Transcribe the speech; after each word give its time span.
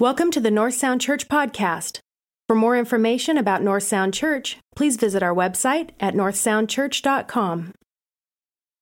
Welcome 0.00 0.30
to 0.30 0.40
the 0.40 0.52
North 0.52 0.74
Sound 0.74 1.00
Church 1.00 1.26
podcast. 1.26 1.98
For 2.46 2.54
more 2.54 2.76
information 2.76 3.36
about 3.36 3.64
North 3.64 3.82
Sound 3.82 4.14
Church, 4.14 4.56
please 4.76 4.96
visit 4.96 5.24
our 5.24 5.34
website 5.34 5.90
at 5.98 6.14
northsoundchurch.com. 6.14 7.72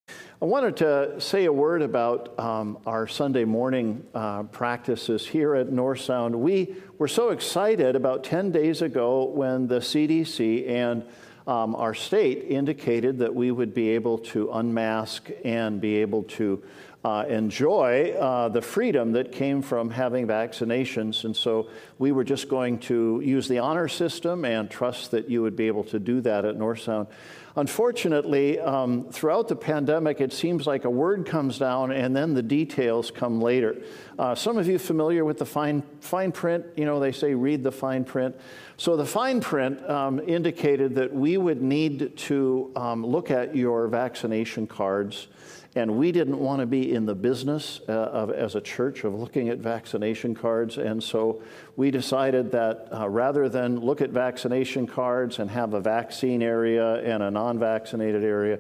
I 0.08 0.44
wanted 0.44 0.76
to 0.76 1.18
say 1.18 1.46
a 1.46 1.52
word 1.54 1.80
about 1.80 2.38
um, 2.38 2.76
our 2.84 3.06
Sunday 3.06 3.46
morning 3.46 4.04
uh, 4.14 4.42
practices 4.42 5.26
here 5.26 5.54
at 5.54 5.72
North 5.72 6.02
Sound. 6.02 6.34
We 6.34 6.76
were 6.98 7.08
so 7.08 7.30
excited 7.30 7.96
about 7.96 8.22
10 8.22 8.52
days 8.52 8.82
ago 8.82 9.24
when 9.24 9.68
the 9.68 9.78
CDC 9.78 10.68
and 10.68 11.02
um, 11.46 11.74
our 11.76 11.94
state 11.94 12.44
indicated 12.46 13.18
that 13.20 13.34
we 13.34 13.50
would 13.50 13.72
be 13.72 13.88
able 13.88 14.18
to 14.18 14.50
unmask 14.52 15.30
and 15.46 15.80
be 15.80 15.96
able 15.96 16.24
to 16.24 16.62
uh, 17.06 17.24
enjoy 17.28 18.10
uh, 18.14 18.48
the 18.48 18.60
freedom 18.60 19.12
that 19.12 19.30
came 19.30 19.62
from 19.62 19.90
having 19.90 20.26
vaccinations. 20.26 21.24
And 21.24 21.36
so 21.36 21.70
we 22.00 22.10
were 22.10 22.24
just 22.24 22.48
going 22.48 22.80
to 22.80 23.22
use 23.24 23.46
the 23.46 23.60
honor 23.60 23.86
system 23.86 24.44
and 24.44 24.68
trust 24.68 25.12
that 25.12 25.30
you 25.30 25.40
would 25.40 25.54
be 25.54 25.68
able 25.68 25.84
to 25.84 26.00
do 26.00 26.20
that 26.22 26.44
at 26.44 26.56
North 26.56 26.80
Sound. 26.80 27.06
Unfortunately, 27.54 28.58
um, 28.58 29.08
throughout 29.12 29.46
the 29.46 29.54
pandemic, 29.54 30.20
it 30.20 30.32
seems 30.32 30.66
like 30.66 30.84
a 30.84 30.90
word 30.90 31.26
comes 31.26 31.60
down 31.60 31.92
and 31.92 32.14
then 32.14 32.34
the 32.34 32.42
details 32.42 33.12
come 33.12 33.40
later. 33.40 33.80
Uh, 34.18 34.34
some 34.34 34.58
of 34.58 34.66
you 34.66 34.76
familiar 34.76 35.24
with 35.24 35.38
the 35.38 35.46
fine, 35.46 35.84
fine 36.00 36.32
print? 36.32 36.66
You 36.76 36.86
know, 36.86 36.98
they 36.98 37.12
say 37.12 37.34
read 37.34 37.62
the 37.62 37.70
fine 37.70 38.04
print. 38.04 38.34
So 38.78 38.96
the 38.96 39.06
fine 39.06 39.40
print 39.40 39.80
um, 39.88 40.20
indicated 40.26 40.96
that 40.96 41.14
we 41.14 41.36
would 41.36 41.62
need 41.62 42.16
to 42.16 42.72
um, 42.74 43.06
look 43.06 43.30
at 43.30 43.54
your 43.54 43.86
vaccination 43.86 44.66
cards 44.66 45.28
and 45.76 45.94
we 45.98 46.10
didn't 46.10 46.38
want 46.38 46.60
to 46.60 46.66
be 46.66 46.94
in 46.94 47.04
the 47.04 47.14
business 47.14 47.82
uh, 47.86 47.92
of, 47.92 48.30
as 48.30 48.54
a 48.54 48.60
church 48.62 49.04
of 49.04 49.14
looking 49.14 49.50
at 49.50 49.58
vaccination 49.58 50.34
cards. 50.34 50.78
And 50.78 51.04
so 51.04 51.42
we 51.76 51.90
decided 51.90 52.50
that 52.52 52.88
uh, 52.90 53.06
rather 53.10 53.50
than 53.50 53.80
look 53.80 54.00
at 54.00 54.08
vaccination 54.08 54.86
cards 54.86 55.38
and 55.38 55.50
have 55.50 55.74
a 55.74 55.80
vaccine 55.80 56.42
area 56.42 56.94
and 57.02 57.22
a 57.22 57.30
non 57.30 57.58
vaccinated 57.58 58.24
area, 58.24 58.58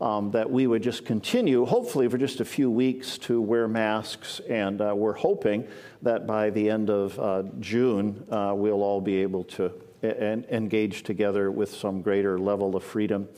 um, 0.00 0.30
that 0.30 0.48
we 0.48 0.68
would 0.68 0.84
just 0.84 1.04
continue, 1.04 1.64
hopefully 1.66 2.08
for 2.08 2.16
just 2.16 2.40
a 2.40 2.44
few 2.44 2.70
weeks, 2.70 3.18
to 3.18 3.40
wear 3.40 3.66
masks. 3.66 4.40
And 4.48 4.80
uh, 4.80 4.94
we're 4.96 5.14
hoping 5.14 5.66
that 6.02 6.28
by 6.28 6.50
the 6.50 6.70
end 6.70 6.90
of 6.90 7.18
uh, 7.18 7.42
June, 7.58 8.24
uh, 8.30 8.52
we'll 8.54 8.84
all 8.84 9.00
be 9.00 9.16
able 9.16 9.44
to 9.44 9.72
engage 10.02 11.02
together 11.02 11.50
with 11.50 11.72
some 11.74 12.02
greater 12.02 12.38
level 12.38 12.74
of 12.76 12.84
freedom. 12.84 13.28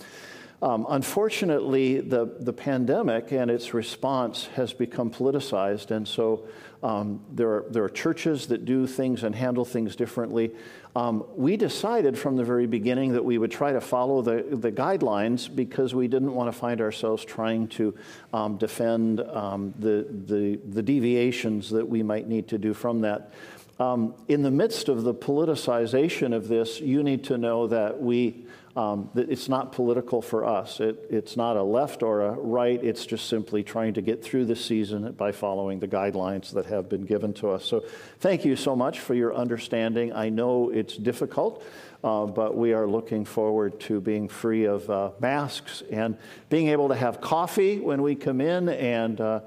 Um, 0.62 0.86
unfortunately, 0.88 2.00
the, 2.00 2.36
the 2.40 2.52
pandemic 2.52 3.32
and 3.32 3.50
its 3.50 3.74
response 3.74 4.46
has 4.54 4.72
become 4.72 5.10
politicized, 5.10 5.90
and 5.90 6.06
so 6.06 6.46
um, 6.82 7.20
there, 7.32 7.48
are, 7.48 7.64
there 7.70 7.84
are 7.84 7.88
churches 7.88 8.46
that 8.46 8.64
do 8.64 8.86
things 8.86 9.24
and 9.24 9.34
handle 9.34 9.64
things 9.64 9.96
differently. 9.96 10.52
Um, 10.96 11.24
we 11.34 11.56
decided 11.56 12.16
from 12.16 12.36
the 12.36 12.44
very 12.44 12.66
beginning 12.66 13.12
that 13.12 13.24
we 13.24 13.36
would 13.36 13.50
try 13.50 13.72
to 13.72 13.80
follow 13.80 14.22
the, 14.22 14.44
the 14.48 14.70
guidelines 14.70 15.54
because 15.54 15.94
we 15.94 16.06
didn't 16.06 16.32
want 16.32 16.52
to 16.52 16.58
find 16.58 16.80
ourselves 16.80 17.24
trying 17.24 17.66
to 17.68 17.94
um, 18.32 18.56
defend 18.56 19.20
um, 19.20 19.74
the, 19.78 20.06
the, 20.26 20.60
the 20.68 20.82
deviations 20.82 21.70
that 21.70 21.88
we 21.88 22.02
might 22.02 22.28
need 22.28 22.46
to 22.48 22.58
do 22.58 22.72
from 22.72 23.00
that. 23.00 23.32
Um, 23.80 24.14
in 24.28 24.42
the 24.42 24.52
midst 24.52 24.88
of 24.88 25.02
the 25.02 25.14
politicization 25.14 26.32
of 26.32 26.46
this, 26.46 26.80
you 26.80 27.02
need 27.02 27.24
to 27.24 27.38
know 27.38 27.66
that 27.66 28.00
we 28.00 28.46
um, 28.76 29.10
it's 29.14 29.48
not 29.48 29.70
political 29.72 30.20
for 30.20 30.44
us. 30.44 30.80
It, 30.80 31.06
it's 31.08 31.36
not 31.36 31.56
a 31.56 31.62
left 31.62 32.02
or 32.02 32.22
a 32.22 32.32
right. 32.32 32.82
It's 32.82 33.06
just 33.06 33.28
simply 33.28 33.62
trying 33.62 33.94
to 33.94 34.02
get 34.02 34.24
through 34.24 34.46
the 34.46 34.56
season 34.56 35.12
by 35.12 35.30
following 35.30 35.78
the 35.78 35.86
guidelines 35.86 36.50
that 36.54 36.66
have 36.66 36.88
been 36.88 37.04
given 37.04 37.34
to 37.34 37.50
us. 37.50 37.64
So, 37.64 37.84
thank 38.18 38.44
you 38.44 38.56
so 38.56 38.74
much 38.74 38.98
for 38.98 39.14
your 39.14 39.32
understanding. 39.32 40.12
I 40.12 40.28
know 40.28 40.70
it's 40.70 40.96
difficult, 40.96 41.64
uh, 42.02 42.26
but 42.26 42.56
we 42.56 42.72
are 42.72 42.88
looking 42.88 43.24
forward 43.24 43.78
to 43.80 44.00
being 44.00 44.28
free 44.28 44.64
of 44.64 44.90
uh, 44.90 45.10
masks 45.20 45.84
and 45.92 46.18
being 46.48 46.68
able 46.68 46.88
to 46.88 46.96
have 46.96 47.20
coffee 47.20 47.78
when 47.78 48.02
we 48.02 48.16
come 48.16 48.40
in 48.40 48.68
and 48.68 49.20
uh, 49.20 49.40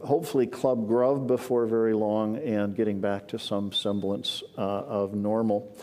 hopefully 0.00 0.48
Club 0.48 0.88
Grub 0.88 1.28
before 1.28 1.66
very 1.66 1.94
long 1.94 2.36
and 2.38 2.74
getting 2.74 3.00
back 3.00 3.28
to 3.28 3.38
some 3.38 3.70
semblance 3.70 4.42
uh, 4.58 4.60
of 4.60 5.14
normal. 5.14 5.76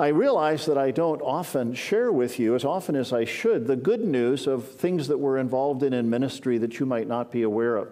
I 0.00 0.08
realize 0.08 0.66
that 0.66 0.78
I 0.78 0.92
don't 0.92 1.20
often 1.22 1.74
share 1.74 2.12
with 2.12 2.38
you, 2.38 2.54
as 2.54 2.64
often 2.64 2.94
as 2.94 3.12
I 3.12 3.24
should, 3.24 3.66
the 3.66 3.74
good 3.74 4.04
news 4.04 4.46
of 4.46 4.68
things 4.68 5.08
that 5.08 5.18
we're 5.18 5.38
involved 5.38 5.82
in 5.82 5.92
in 5.92 6.08
ministry 6.08 6.56
that 6.58 6.78
you 6.78 6.86
might 6.86 7.08
not 7.08 7.32
be 7.32 7.42
aware 7.42 7.76
of. 7.76 7.88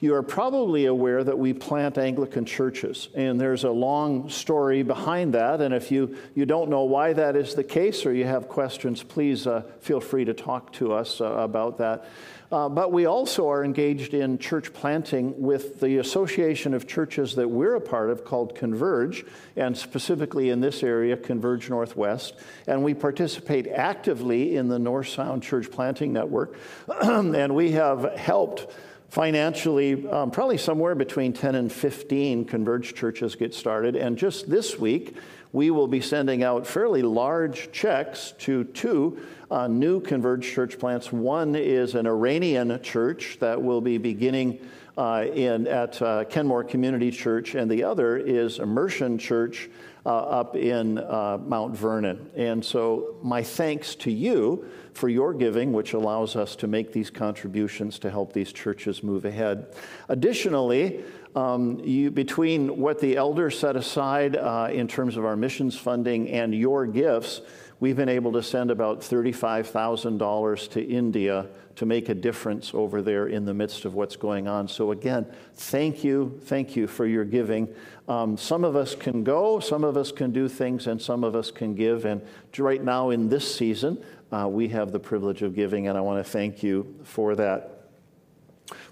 You 0.00 0.16
are 0.16 0.22
probably 0.24 0.86
aware 0.86 1.22
that 1.22 1.38
we 1.38 1.52
plant 1.52 1.96
Anglican 1.96 2.44
churches, 2.44 3.08
and 3.14 3.40
there's 3.40 3.62
a 3.62 3.70
long 3.70 4.28
story 4.28 4.82
behind 4.82 5.32
that. 5.34 5.60
And 5.60 5.72
if 5.72 5.92
you, 5.92 6.16
you 6.34 6.44
don't 6.44 6.70
know 6.70 6.82
why 6.82 7.12
that 7.12 7.36
is 7.36 7.54
the 7.54 7.62
case 7.62 8.04
or 8.04 8.12
you 8.12 8.24
have 8.24 8.48
questions, 8.48 9.04
please 9.04 9.46
uh, 9.46 9.62
feel 9.80 10.00
free 10.00 10.24
to 10.24 10.34
talk 10.34 10.72
to 10.72 10.92
us 10.92 11.20
uh, 11.20 11.26
about 11.26 11.78
that. 11.78 12.06
Uh, 12.54 12.68
but 12.68 12.92
we 12.92 13.04
also 13.04 13.50
are 13.50 13.64
engaged 13.64 14.14
in 14.14 14.38
church 14.38 14.72
planting 14.72 15.34
with 15.42 15.80
the 15.80 15.98
association 15.98 16.72
of 16.72 16.86
churches 16.86 17.34
that 17.34 17.48
we're 17.48 17.74
a 17.74 17.80
part 17.80 18.10
of 18.10 18.24
called 18.24 18.54
Converge, 18.54 19.24
and 19.56 19.76
specifically 19.76 20.50
in 20.50 20.60
this 20.60 20.84
area, 20.84 21.16
Converge 21.16 21.68
Northwest. 21.68 22.34
And 22.68 22.84
we 22.84 22.94
participate 22.94 23.66
actively 23.66 24.54
in 24.54 24.68
the 24.68 24.78
North 24.78 25.08
Sound 25.08 25.42
Church 25.42 25.68
Planting 25.68 26.12
Network. 26.12 26.56
and 27.02 27.56
we 27.56 27.72
have 27.72 28.04
helped 28.16 28.72
financially, 29.14 30.08
um, 30.08 30.28
probably 30.28 30.58
somewhere 30.58 30.96
between 30.96 31.32
10 31.32 31.54
and 31.54 31.70
15 31.72 32.46
Converge 32.46 32.94
churches 32.94 33.36
get 33.36 33.54
started. 33.54 33.94
And 33.94 34.18
just 34.18 34.50
this 34.50 34.76
week, 34.76 35.14
we 35.52 35.70
will 35.70 35.86
be 35.86 36.00
sending 36.00 36.42
out 36.42 36.66
fairly 36.66 37.02
large 37.02 37.70
checks 37.70 38.34
to 38.40 38.64
two 38.64 39.20
uh, 39.52 39.68
new 39.68 40.00
Converge 40.00 40.44
church 40.52 40.80
plants. 40.80 41.12
One 41.12 41.54
is 41.54 41.94
an 41.94 42.08
Iranian 42.08 42.82
church 42.82 43.36
that 43.38 43.62
will 43.62 43.80
be 43.80 43.98
beginning 43.98 44.58
uh, 44.98 45.26
in, 45.32 45.68
at 45.68 46.02
uh, 46.02 46.24
Kenmore 46.24 46.64
Community 46.64 47.12
Church, 47.12 47.54
and 47.54 47.70
the 47.70 47.84
other 47.84 48.16
is 48.16 48.58
Immersion 48.58 49.16
Church 49.16 49.70
up 50.10 50.56
in 50.56 50.98
uh, 50.98 51.38
Mount 51.44 51.76
Vernon. 51.76 52.30
And 52.36 52.64
so, 52.64 53.16
my 53.22 53.42
thanks 53.42 53.94
to 53.96 54.10
you 54.10 54.66
for 54.92 55.08
your 55.08 55.32
giving, 55.32 55.72
which 55.72 55.92
allows 55.92 56.36
us 56.36 56.56
to 56.56 56.66
make 56.66 56.92
these 56.92 57.10
contributions 57.10 57.98
to 58.00 58.10
help 58.10 58.32
these 58.32 58.52
churches 58.52 59.02
move 59.02 59.24
ahead. 59.24 59.74
Additionally, 60.08 61.02
um, 61.34 61.80
you, 61.80 62.10
between 62.10 62.78
what 62.78 63.00
the 63.00 63.16
elders 63.16 63.58
set 63.58 63.76
aside 63.76 64.36
uh, 64.36 64.68
in 64.72 64.86
terms 64.86 65.16
of 65.16 65.24
our 65.24 65.36
missions 65.36 65.76
funding 65.76 66.30
and 66.30 66.54
your 66.54 66.86
gifts, 66.86 67.40
we've 67.80 67.96
been 67.96 68.08
able 68.08 68.32
to 68.32 68.42
send 68.42 68.70
about 68.70 69.00
$35,000 69.00 70.70
to 70.70 70.82
India 70.82 71.46
to 71.76 71.86
make 71.86 72.08
a 72.08 72.14
difference 72.14 72.72
over 72.74 73.02
there 73.02 73.26
in 73.26 73.44
the 73.44 73.54
midst 73.54 73.84
of 73.84 73.94
what's 73.94 74.16
going 74.16 74.46
on. 74.46 74.68
So, 74.68 74.92
again, 74.92 75.26
thank 75.54 76.04
you, 76.04 76.40
thank 76.44 76.76
you 76.76 76.86
for 76.86 77.06
your 77.06 77.24
giving. 77.24 77.68
Um, 78.08 78.36
some 78.36 78.64
of 78.64 78.76
us 78.76 78.94
can 78.94 79.24
go, 79.24 79.60
some 79.60 79.82
of 79.82 79.96
us 79.96 80.12
can 80.12 80.30
do 80.30 80.48
things, 80.48 80.86
and 80.86 81.00
some 81.00 81.24
of 81.24 81.34
us 81.34 81.50
can 81.50 81.74
give. 81.74 82.04
And 82.04 82.22
right 82.58 82.82
now 82.82 83.10
in 83.10 83.28
this 83.28 83.54
season, 83.54 84.02
uh, 84.30 84.48
we 84.48 84.68
have 84.68 84.92
the 84.92 85.00
privilege 85.00 85.42
of 85.42 85.54
giving, 85.54 85.88
and 85.88 85.98
I 85.98 86.00
want 86.00 86.24
to 86.24 86.30
thank 86.30 86.62
you 86.62 86.94
for 87.04 87.34
that. 87.36 87.88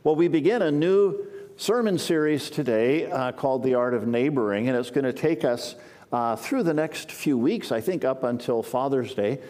Well, 0.04 0.16
we 0.16 0.28
begin 0.28 0.62
a 0.62 0.71
new 0.71 1.26
sermon 1.56 1.98
series 1.98 2.50
today 2.50 3.10
uh, 3.10 3.32
called 3.32 3.62
The 3.62 3.75
Art 3.75 3.94
of 3.94 4.06
Neighboring, 4.06 4.69
and 4.69 4.76
it's 4.76 4.91
going 4.91 5.04
to 5.04 5.12
take 5.12 5.44
us 5.44 5.76
uh, 6.12 6.37
through 6.37 6.62
the 6.62 6.75
next 6.75 7.10
few 7.10 7.38
weeks, 7.38 7.72
I 7.72 7.81
think 7.81 8.04
up 8.04 8.22
until 8.22 8.62
Father's 8.62 9.15
Day. 9.15 9.41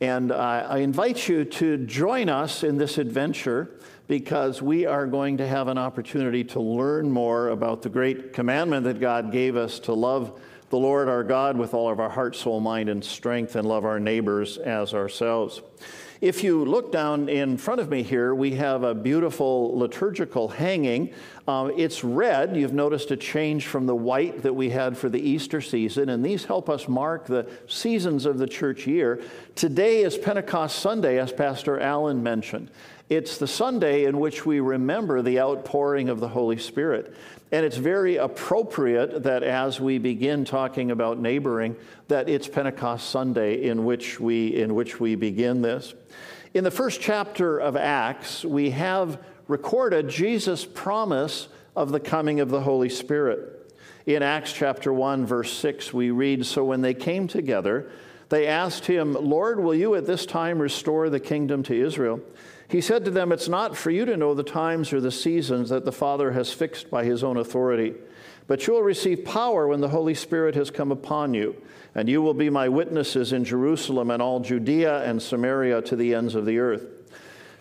And 0.00 0.30
uh, 0.30 0.66
I 0.68 0.78
invite 0.78 1.28
you 1.28 1.44
to 1.44 1.78
join 1.78 2.28
us 2.28 2.62
in 2.62 2.76
this 2.76 2.98
adventure 2.98 3.78
because 4.08 4.60
we 4.60 4.86
are 4.86 5.06
going 5.06 5.38
to 5.38 5.46
have 5.46 5.68
an 5.68 5.78
opportunity 5.78 6.44
to 6.44 6.60
learn 6.60 7.10
more 7.10 7.48
about 7.48 7.82
the 7.82 7.88
great 7.88 8.32
commandment 8.32 8.84
that 8.84 9.00
God 9.00 9.32
gave 9.32 9.56
us 9.56 9.80
to 9.80 9.94
love 9.94 10.40
the 10.68 10.76
Lord 10.76 11.08
our 11.08 11.24
God 11.24 11.56
with 11.56 11.74
all 11.74 11.90
of 11.90 12.00
our 12.00 12.10
heart, 12.10 12.36
soul, 12.36 12.60
mind, 12.60 12.88
and 12.88 13.04
strength, 13.04 13.56
and 13.56 13.66
love 13.66 13.84
our 13.84 14.00
neighbors 14.00 14.58
as 14.58 14.94
ourselves. 14.94 15.62
If 16.22 16.42
you 16.42 16.64
look 16.64 16.92
down 16.92 17.28
in 17.28 17.58
front 17.58 17.78
of 17.78 17.90
me 17.90 18.02
here, 18.02 18.34
we 18.34 18.52
have 18.52 18.84
a 18.84 18.94
beautiful 18.94 19.76
liturgical 19.78 20.48
hanging. 20.48 21.12
Uh, 21.46 21.70
it's 21.76 22.02
red. 22.02 22.56
You've 22.56 22.72
noticed 22.72 23.10
a 23.10 23.18
change 23.18 23.66
from 23.66 23.84
the 23.84 23.94
white 23.94 24.40
that 24.42 24.54
we 24.54 24.70
had 24.70 24.96
for 24.96 25.10
the 25.10 25.20
Easter 25.20 25.60
season, 25.60 26.08
and 26.08 26.24
these 26.24 26.46
help 26.46 26.70
us 26.70 26.88
mark 26.88 27.26
the 27.26 27.46
seasons 27.66 28.24
of 28.24 28.38
the 28.38 28.46
church 28.46 28.86
year. 28.86 29.20
Today 29.56 30.04
is 30.04 30.16
Pentecost 30.16 30.78
Sunday, 30.78 31.18
as 31.18 31.32
Pastor 31.32 31.78
Allen 31.80 32.22
mentioned. 32.22 32.70
It's 33.08 33.38
the 33.38 33.46
Sunday 33.46 34.04
in 34.04 34.18
which 34.18 34.44
we 34.44 34.58
remember 34.58 35.22
the 35.22 35.38
outpouring 35.38 36.08
of 36.08 36.18
the 36.18 36.28
Holy 36.28 36.58
Spirit. 36.58 37.14
And 37.52 37.64
it's 37.64 37.76
very 37.76 38.16
appropriate 38.16 39.22
that 39.22 39.44
as 39.44 39.80
we 39.80 39.98
begin 39.98 40.44
talking 40.44 40.90
about 40.90 41.20
neighboring, 41.20 41.76
that 42.08 42.28
it's 42.28 42.48
Pentecost 42.48 43.08
Sunday 43.08 43.68
in 43.68 43.84
which 43.84 44.18
we, 44.18 44.56
in 44.56 44.74
which 44.74 44.98
we 44.98 45.14
begin 45.14 45.62
this. 45.62 45.94
In 46.52 46.64
the 46.64 46.70
first 46.72 47.00
chapter 47.00 47.58
of 47.58 47.76
Acts, 47.76 48.44
we 48.44 48.70
have 48.70 49.22
recorded 49.46 50.08
Jesus' 50.08 50.64
promise 50.64 51.46
of 51.76 51.92
the 51.92 52.00
coming 52.00 52.40
of 52.40 52.48
the 52.48 52.62
Holy 52.62 52.88
Spirit. 52.88 53.72
In 54.06 54.24
Acts 54.24 54.52
chapter 54.52 54.92
1, 54.92 55.26
verse 55.26 55.52
6, 55.52 55.92
we 55.92 56.10
read 56.10 56.44
So 56.44 56.64
when 56.64 56.80
they 56.80 56.94
came 56.94 57.28
together, 57.28 57.88
they 58.28 58.46
asked 58.46 58.86
him, 58.86 59.14
Lord, 59.14 59.60
will 59.60 59.74
you 59.74 59.94
at 59.94 60.06
this 60.06 60.26
time 60.26 60.58
restore 60.58 61.08
the 61.08 61.20
kingdom 61.20 61.62
to 61.64 61.80
Israel? 61.80 62.20
He 62.68 62.80
said 62.80 63.04
to 63.04 63.10
them, 63.10 63.30
It's 63.30 63.48
not 63.48 63.76
for 63.76 63.90
you 63.90 64.04
to 64.04 64.16
know 64.16 64.34
the 64.34 64.42
times 64.42 64.92
or 64.92 65.00
the 65.00 65.12
seasons 65.12 65.68
that 65.68 65.84
the 65.84 65.92
Father 65.92 66.32
has 66.32 66.52
fixed 66.52 66.90
by 66.90 67.04
his 67.04 67.22
own 67.22 67.36
authority, 67.36 67.94
but 68.48 68.66
you 68.66 68.72
will 68.72 68.82
receive 68.82 69.24
power 69.24 69.68
when 69.68 69.80
the 69.80 69.88
Holy 69.88 70.14
Spirit 70.14 70.56
has 70.56 70.70
come 70.70 70.90
upon 70.90 71.34
you, 71.34 71.60
and 71.94 72.08
you 72.08 72.20
will 72.20 72.34
be 72.34 72.50
my 72.50 72.68
witnesses 72.68 73.32
in 73.32 73.44
Jerusalem 73.44 74.10
and 74.10 74.20
all 74.20 74.40
Judea 74.40 75.04
and 75.04 75.22
Samaria 75.22 75.82
to 75.82 75.94
the 75.96 76.14
ends 76.14 76.34
of 76.34 76.44
the 76.44 76.58
earth. 76.58 76.95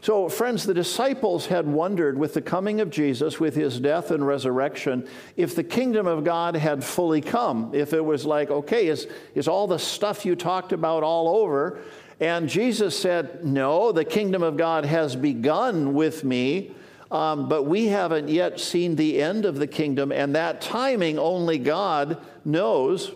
So, 0.06 0.30
friends, 0.30 0.68
the 0.68 0.74
disciples 0.76 1.48
had 1.48 1.66
wondered 1.66 2.16
with 2.16 2.36
the 2.36 2.42
coming 2.44 2.80
of 2.80 2.92
Jesus, 2.92 3.40
with 3.40 3.56
his 3.56 3.80
death 3.80 4.12
and 4.12 4.28
resurrection, 4.28 5.08
if 5.36 5.56
the 5.56 5.64
kingdom 5.64 6.06
of 6.06 6.24
God 6.24 6.56
had 6.56 6.84
fully 6.84 7.22
come. 7.22 7.72
If 7.74 7.92
it 7.92 8.06
was 8.06 8.24
like, 8.24 8.52
okay, 8.52 8.86
is, 8.86 9.08
is 9.34 9.48
all 9.48 9.66
the 9.66 9.80
stuff 9.80 10.24
you 10.24 10.36
talked 10.36 10.74
about 10.74 11.02
all 11.02 11.38
over? 11.38 11.80
And 12.20 12.48
Jesus 12.48 12.96
said, 12.96 13.44
No, 13.44 13.92
the 13.92 14.06
kingdom 14.06 14.44
of 14.44 14.58
God 14.58 14.86
has 14.86 15.16
begun 15.16 15.96
with 15.96 16.24
me, 16.24 16.76
um, 17.10 17.50
but 17.50 17.64
we 17.64 17.88
haven't 17.88 18.30
yet 18.30 18.60
seen 18.60 18.98
the 18.98 19.20
end 19.20 19.44
of 19.44 19.56
the 19.56 19.66
kingdom, 19.66 20.12
and 20.12 20.36
that 20.36 20.62
timing 20.62 21.18
only 21.18 21.58
God 21.58 22.24
knows. 22.46 23.12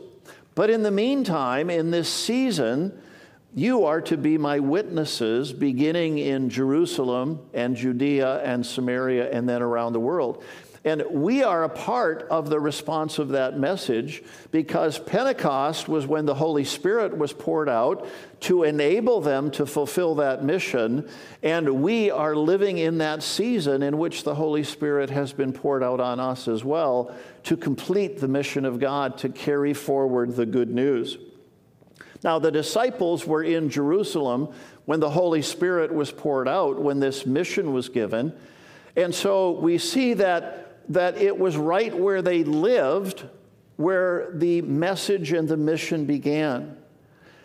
But 0.55 0.71
in 0.71 0.81
the 0.81 0.89
meantime, 0.89 1.69
in 1.69 1.91
this 1.91 2.11
season, 2.11 2.99
you 3.53 3.85
are 3.85 4.01
to 4.01 4.17
be 4.17 4.37
my 4.37 4.59
witnesses 4.59 5.51
beginning 5.51 6.19
in 6.19 6.49
Jerusalem 6.49 7.39
and 7.53 7.75
Judea 7.75 8.43
and 8.43 8.65
Samaria 8.65 9.31
and 9.31 9.49
then 9.49 9.61
around 9.61 9.93
the 9.93 9.99
world. 9.99 10.43
And 10.85 11.03
we 11.11 11.43
are 11.43 11.65
a 11.65 11.69
part 11.69 12.25
of 12.29 12.49
the 12.49 12.59
response 12.59 13.19
of 13.19 13.29
that 13.29 13.59
message 13.59 14.23
because 14.51 14.97
Pentecost 14.97 15.89
was 15.89 16.07
when 16.07 16.25
the 16.25 16.35
Holy 16.35 16.63
Spirit 16.63 17.17
was 17.17 17.33
poured 17.33 17.67
out 17.67 18.07
to 18.41 18.63
enable 18.63 19.19
them 19.19 19.51
to 19.51 19.65
fulfill 19.65 20.15
that 20.15 20.43
mission. 20.43 21.09
And 21.43 21.81
we 21.81 22.11
are 22.11 22.33
living 22.33 22.77
in 22.77 22.99
that 22.99 23.23
season 23.23 23.83
in 23.83 23.97
which 23.97 24.23
the 24.23 24.35
Holy 24.35 24.63
Spirit 24.63 25.09
has 25.09 25.33
been 25.33 25.51
poured 25.51 25.83
out 25.83 25.99
on 25.99 26.21
us 26.21 26.47
as 26.47 26.63
well 26.63 27.13
to 27.43 27.57
complete 27.57 28.19
the 28.19 28.29
mission 28.29 28.63
of 28.63 28.79
God 28.79 29.17
to 29.17 29.29
carry 29.29 29.73
forward 29.73 30.35
the 30.35 30.45
good 30.45 30.69
news. 30.69 31.17
Now, 32.23 32.39
the 32.39 32.51
disciples 32.51 33.25
were 33.25 33.43
in 33.43 33.69
Jerusalem 33.69 34.49
when 34.85 34.99
the 34.99 35.09
Holy 35.09 35.41
Spirit 35.41 35.93
was 35.93 36.11
poured 36.11 36.47
out, 36.47 36.81
when 36.81 36.99
this 36.99 37.25
mission 37.25 37.73
was 37.73 37.89
given. 37.89 38.33
And 38.95 39.13
so 39.15 39.51
we 39.51 39.77
see 39.77 40.15
that 40.15 40.65
that 40.89 41.17
it 41.17 41.37
was 41.37 41.55
right 41.55 41.95
where 41.95 42.21
they 42.21 42.43
lived 42.43 43.23
where 43.79 44.29
the 44.33 44.61
message 44.63 45.31
and 45.31 45.47
the 45.47 45.55
mission 45.55 46.03
began. 46.03 46.75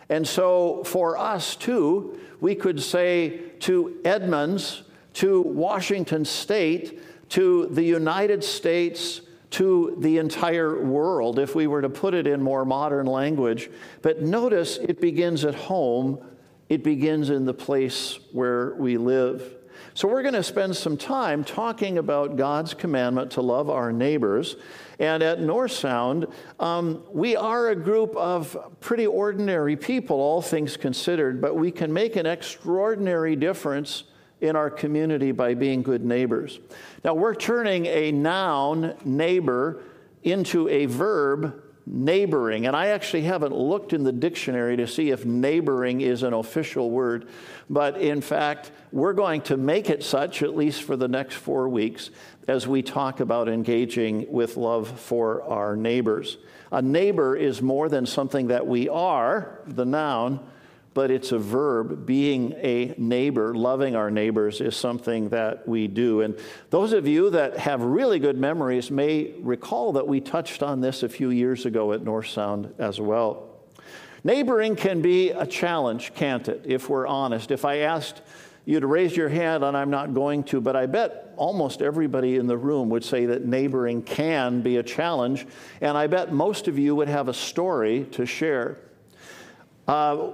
And 0.09 0.27
so 0.27 0.83
for 0.83 1.17
us 1.17 1.55
too, 1.55 2.19
we 2.41 2.55
could 2.55 2.81
say 2.81 3.37
to 3.61 3.95
Edmonds, 4.03 4.83
to 5.13 5.41
Washington 5.41 6.25
State, 6.25 7.01
to 7.29 7.67
the 7.67 7.83
United 7.83 8.43
States, 8.43 9.21
to 9.55 9.95
the 9.99 10.17
entire 10.17 10.83
world, 10.83 11.39
if 11.39 11.55
we 11.55 11.65
were 11.65 11.81
to 11.81 11.89
put 11.89 12.13
it 12.13 12.27
in 12.27 12.41
more 12.41 12.65
modern 12.65 13.05
language. 13.05 13.69
But 14.01 14.21
notice 14.21 14.75
it 14.77 14.99
begins 14.99 15.45
at 15.45 15.55
home, 15.55 16.19
it 16.67 16.83
begins 16.83 17.29
in 17.29 17.45
the 17.45 17.53
place 17.53 18.19
where 18.33 18.75
we 18.75 18.97
live. 18.97 19.55
So, 19.93 20.09
we're 20.09 20.23
going 20.23 20.33
to 20.33 20.43
spend 20.43 20.75
some 20.75 20.97
time 20.97 21.45
talking 21.45 21.97
about 21.97 22.35
God's 22.35 22.73
commandment 22.73 23.31
to 23.31 23.41
love 23.41 23.69
our 23.69 23.93
neighbors. 23.93 24.57
And 24.99 25.23
at 25.23 25.39
North 25.39 25.71
Sound, 25.71 26.27
um, 26.59 27.03
we 27.13 27.37
are 27.37 27.69
a 27.69 27.75
group 27.77 28.13
of 28.17 28.57
pretty 28.81 29.07
ordinary 29.07 29.77
people, 29.77 30.17
all 30.17 30.41
things 30.41 30.75
considered, 30.75 31.39
but 31.39 31.55
we 31.55 31.71
can 31.71 31.93
make 31.93 32.17
an 32.17 32.25
extraordinary 32.25 33.37
difference 33.37 34.03
in 34.41 34.55
our 34.55 34.69
community 34.69 35.31
by 35.31 35.53
being 35.53 35.81
good 35.81 36.03
neighbors. 36.03 36.59
Now, 37.03 37.13
we're 37.13 37.35
turning 37.35 37.85
a 37.85 38.11
noun, 38.11 38.95
neighbor, 39.05 39.81
into 40.23 40.67
a 40.69 40.85
verb, 40.87 41.61
neighboring. 41.85 42.65
And 42.65 42.75
I 42.75 42.87
actually 42.87 43.21
haven't 43.21 43.53
looked 43.55 43.93
in 43.93 44.03
the 44.03 44.11
dictionary 44.11 44.75
to 44.77 44.87
see 44.87 45.11
if 45.11 45.25
neighboring 45.25 46.01
is 46.01 46.23
an 46.23 46.33
official 46.33 46.89
word. 46.89 47.27
But 47.69 48.01
in 48.01 48.21
fact, 48.21 48.71
we're 48.91 49.13
going 49.13 49.41
to 49.43 49.57
make 49.57 49.89
it 49.89 50.03
such, 50.03 50.41
at 50.41 50.55
least 50.55 50.83
for 50.83 50.95
the 50.95 51.07
next 51.07 51.35
four 51.35 51.69
weeks, 51.69 52.09
as 52.47 52.67
we 52.67 52.81
talk 52.81 53.19
about 53.19 53.47
engaging 53.47 54.31
with 54.31 54.57
love 54.57 54.99
for 54.99 55.43
our 55.43 55.75
neighbors. 55.75 56.37
A 56.71 56.81
neighbor 56.81 57.35
is 57.35 57.61
more 57.61 57.87
than 57.87 58.05
something 58.05 58.47
that 58.47 58.65
we 58.65 58.89
are, 58.89 59.59
the 59.67 59.85
noun, 59.85 60.39
but 60.95 61.11
it's 61.11 61.33
a 61.33 61.37
verb. 61.37 62.05
Being 62.05 62.53
a 62.53 62.95
neighbor, 62.97 63.53
loving 63.53 63.97
our 63.97 64.09
neighbors, 64.09 64.61
is 64.61 64.75
something 64.77 65.29
that 65.29 65.67
we 65.67 65.87
do. 65.87 66.21
And 66.21 66.39
those 66.69 66.93
of 66.93 67.05
you 67.05 67.29
that 67.31 67.57
have 67.57 67.81
really 67.81 68.17
good 68.17 68.37
memories 68.37 68.89
may 68.89 69.35
recall 69.41 69.91
that 69.91 70.07
we 70.07 70.21
touched 70.21 70.63
on 70.63 70.79
this 70.79 71.03
a 71.03 71.09
few 71.09 71.29
years 71.29 71.65
ago 71.65 71.91
at 71.91 72.01
North 72.01 72.27
Sound 72.27 72.73
as 72.79 72.99
well. 72.99 73.49
Neighboring 74.23 74.77
can 74.77 75.01
be 75.01 75.31
a 75.31 75.45
challenge, 75.45 76.15
can't 76.15 76.47
it, 76.47 76.61
if 76.63 76.89
we're 76.89 77.05
honest? 77.05 77.51
If 77.51 77.65
I 77.65 77.79
asked 77.79 78.21
you 78.63 78.79
to 78.79 78.87
raise 78.87 79.17
your 79.17 79.29
hand, 79.29 79.65
and 79.65 79.75
I'm 79.75 79.89
not 79.89 80.13
going 80.13 80.45
to, 80.45 80.61
but 80.61 80.77
I 80.77 80.85
bet 80.85 81.33
almost 81.35 81.81
everybody 81.81 82.37
in 82.37 82.47
the 82.47 82.57
room 82.57 82.89
would 82.89 83.03
say 83.03 83.25
that 83.25 83.45
neighboring 83.45 84.01
can 84.01 84.61
be 84.61 84.77
a 84.77 84.83
challenge, 84.83 85.45
and 85.81 85.97
I 85.97 86.07
bet 86.07 86.31
most 86.31 86.69
of 86.69 86.79
you 86.79 86.95
would 86.95 87.09
have 87.09 87.27
a 87.27 87.33
story 87.33 88.05
to 88.13 88.25
share. 88.25 88.79
Uh, 89.87 90.29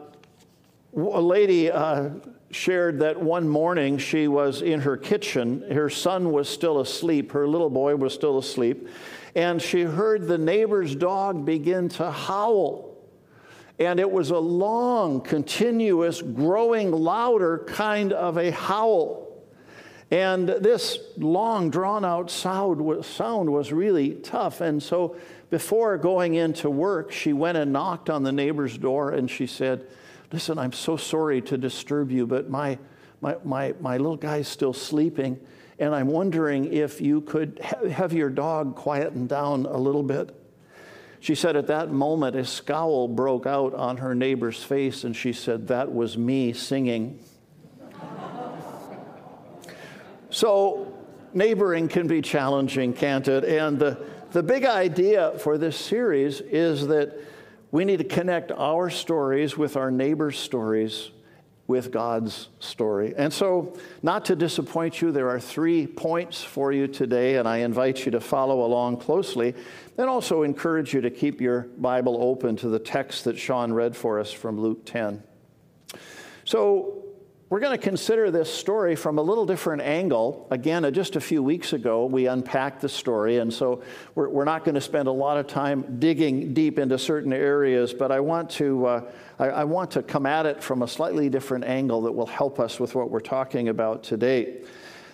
a 0.95 1.21
lady 1.21 1.71
uh, 1.71 2.09
shared 2.51 2.99
that 2.99 3.21
one 3.21 3.47
morning 3.47 3.97
she 3.97 4.27
was 4.27 4.61
in 4.61 4.81
her 4.81 4.97
kitchen. 4.97 5.63
Her 5.71 5.89
son 5.89 6.31
was 6.31 6.49
still 6.49 6.79
asleep, 6.81 7.31
her 7.31 7.47
little 7.47 7.69
boy 7.69 7.95
was 7.95 8.13
still 8.13 8.38
asleep, 8.38 8.88
and 9.35 9.61
she 9.61 9.81
heard 9.81 10.27
the 10.27 10.38
neighbor's 10.38 10.95
dog 10.95 11.45
begin 11.45 11.89
to 11.89 12.11
howl. 12.11 12.97
And 13.79 13.99
it 13.99 14.11
was 14.11 14.29
a 14.29 14.38
long, 14.38 15.21
continuous, 15.21 16.21
growing 16.21 16.91
louder 16.91 17.63
kind 17.67 18.13
of 18.13 18.38
a 18.38 18.51
howl. 18.51 19.27
And 20.11 20.47
this 20.49 20.99
long, 21.17 21.69
drawn 21.69 22.03
out 22.03 22.29
sound 22.29 22.81
was, 22.81 23.07
sound 23.07 23.49
was 23.49 23.71
really 23.71 24.15
tough. 24.15 24.59
And 24.59 24.83
so 24.83 25.15
before 25.49 25.97
going 25.97 26.35
into 26.35 26.69
work, 26.69 27.11
she 27.13 27.31
went 27.31 27.57
and 27.57 27.71
knocked 27.71 28.09
on 28.09 28.23
the 28.23 28.31
neighbor's 28.33 28.77
door 28.77 29.12
and 29.12 29.31
she 29.31 29.48
said, 29.48 29.88
Listen, 30.31 30.57
I'm 30.57 30.71
so 30.71 30.95
sorry 30.95 31.41
to 31.41 31.57
disturb 31.57 32.09
you, 32.09 32.25
but 32.25 32.50
my, 32.50 32.77
my, 33.19 33.35
my, 33.43 33.73
my 33.81 33.97
little 33.97 34.15
guy's 34.15 34.47
still 34.47 34.73
sleeping, 34.73 35.39
and 35.77 35.93
I'm 35.93 36.07
wondering 36.07 36.71
if 36.71 37.01
you 37.01 37.21
could 37.21 37.59
ha- 37.61 37.89
have 37.89 38.13
your 38.13 38.29
dog 38.29 38.75
quieten 38.75 39.27
down 39.27 39.65
a 39.65 39.77
little 39.77 40.03
bit. 40.03 40.33
She 41.19 41.35
said 41.35 41.55
at 41.55 41.67
that 41.67 41.91
moment, 41.91 42.35
a 42.35 42.45
scowl 42.45 43.09
broke 43.09 43.45
out 43.45 43.73
on 43.73 43.97
her 43.97 44.15
neighbor's 44.15 44.63
face, 44.63 45.03
and 45.03 45.15
she 45.15 45.33
said, 45.33 45.67
That 45.67 45.93
was 45.93 46.17
me 46.17 46.53
singing. 46.53 47.19
so, 50.29 50.93
neighboring 51.33 51.89
can 51.89 52.07
be 52.07 52.21
challenging, 52.21 52.93
can't 52.93 53.27
it? 53.27 53.43
And 53.43 53.77
the, 53.77 54.03
the 54.31 54.41
big 54.41 54.65
idea 54.65 55.38
for 55.39 55.57
this 55.57 55.77
series 55.77 56.39
is 56.39 56.88
that 56.88 57.19
we 57.71 57.85
need 57.85 57.97
to 57.97 58.03
connect 58.03 58.51
our 58.51 58.89
stories 58.89 59.57
with 59.57 59.77
our 59.77 59.89
neighbor's 59.89 60.37
stories 60.37 61.11
with 61.67 61.89
God's 61.89 62.49
story. 62.59 63.13
And 63.15 63.31
so, 63.31 63.77
not 64.03 64.25
to 64.25 64.35
disappoint 64.35 65.01
you, 65.01 65.11
there 65.11 65.29
are 65.29 65.39
three 65.39 65.87
points 65.87 66.43
for 66.43 66.73
you 66.73 66.85
today, 66.85 67.37
and 67.37 67.47
I 67.47 67.57
invite 67.57 68.05
you 68.05 68.11
to 68.11 68.19
follow 68.19 68.65
along 68.65 68.97
closely, 68.97 69.55
and 69.97 70.09
also 70.09 70.43
encourage 70.43 70.93
you 70.93 70.99
to 70.99 71.09
keep 71.09 71.39
your 71.39 71.61
Bible 71.77 72.17
open 72.21 72.57
to 72.57 72.67
the 72.67 72.79
text 72.79 73.23
that 73.23 73.37
Sean 73.37 73.71
read 73.71 73.95
for 73.95 74.19
us 74.19 74.33
from 74.33 74.59
Luke 74.59 74.85
10. 74.85 75.23
So, 76.43 77.05
we're 77.51 77.60
going 77.60 77.77
to 77.77 77.84
consider 77.84 78.31
this 78.31 78.51
story 78.51 78.96
from 78.96 79.17
a 79.17 79.22
little 79.22 79.46
different 79.46 79.81
angle. 79.81 80.48
Again, 80.51 80.86
uh, 80.86 80.89
just 80.89 81.17
a 81.17 81.20
few 81.20 81.43
weeks 81.43 81.74
ago, 81.74 82.05
we 82.05 82.27
unpacked 82.27 82.79
the 82.79 82.88
story, 82.88 83.39
and 83.39 83.53
so 83.53 83.84
we're, 84.15 84.29
we're 84.29 84.46
not 84.46 84.63
going 84.63 84.75
to 84.75 84.81
spend 84.81 85.10
a 85.10 85.12
lot 85.12 85.38
of 85.38 85.48
time 85.48 86.00
digging 86.00 86.53
deep 86.53 86.79
into 86.79 86.98
certain 86.98 87.34
areas, 87.34 87.93
but 87.93 88.10
I 88.10 88.22
want, 88.22 88.51
to, 88.51 88.86
uh, 88.86 89.12
I, 89.38 89.48
I 89.48 89.63
want 89.65 89.91
to 89.91 90.01
come 90.01 90.25
at 90.25 90.46
it 90.46 90.63
from 90.63 90.81
a 90.81 90.88
slightly 90.88 91.27
different 91.27 91.65
angle 91.65 92.03
that 92.03 92.13
will 92.13 92.25
help 92.25 92.58
us 92.58 92.79
with 92.79 92.96
what 92.96 93.12
we're 93.12 93.20
talking 93.20 93.67
about 93.67 94.01
today. 94.01 94.62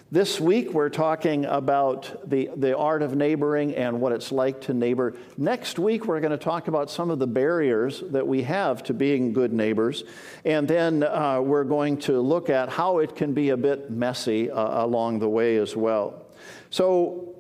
This 0.10 0.40
week, 0.40 0.72
we're 0.72 0.88
talking 0.88 1.44
about 1.44 2.30
the, 2.30 2.50
the 2.56 2.78
art 2.78 3.02
of 3.02 3.18
neighboring 3.18 3.76
and 3.76 4.00
what 4.00 4.14
it's 4.14 4.32
like 4.32 4.62
to 4.62 4.74
neighbor. 4.74 5.16
Next 5.36 5.78
week, 5.78 6.06
we're 6.06 6.22
going 6.22 6.32
to 6.32 6.38
talk 6.38 6.70
about 6.70 6.90
some 6.90 7.12
of 7.12 7.20
the 7.20 7.28
barriers 7.28 8.02
that 8.12 8.26
we 8.26 8.44
have 8.44 8.84
to 8.84 8.94
being 8.94 9.34
good 9.34 9.52
neighbors. 9.52 10.06
And 10.46 10.66
then 10.66 11.04
uh, 11.04 11.42
we're 11.42 11.66
going 11.66 11.98
to 11.98 12.22
look 12.22 12.50
at 12.50 12.70
how 12.70 13.00
it 13.00 13.18
can 13.18 13.34
be 13.34 13.50
a 13.50 13.58
bit 13.58 13.92
messy 13.92 14.50
uh, 14.50 14.86
along 14.86 15.20
the 15.20 15.28
way 15.28 15.58
as 15.58 15.76
well. 15.76 16.26
So, 16.70 17.36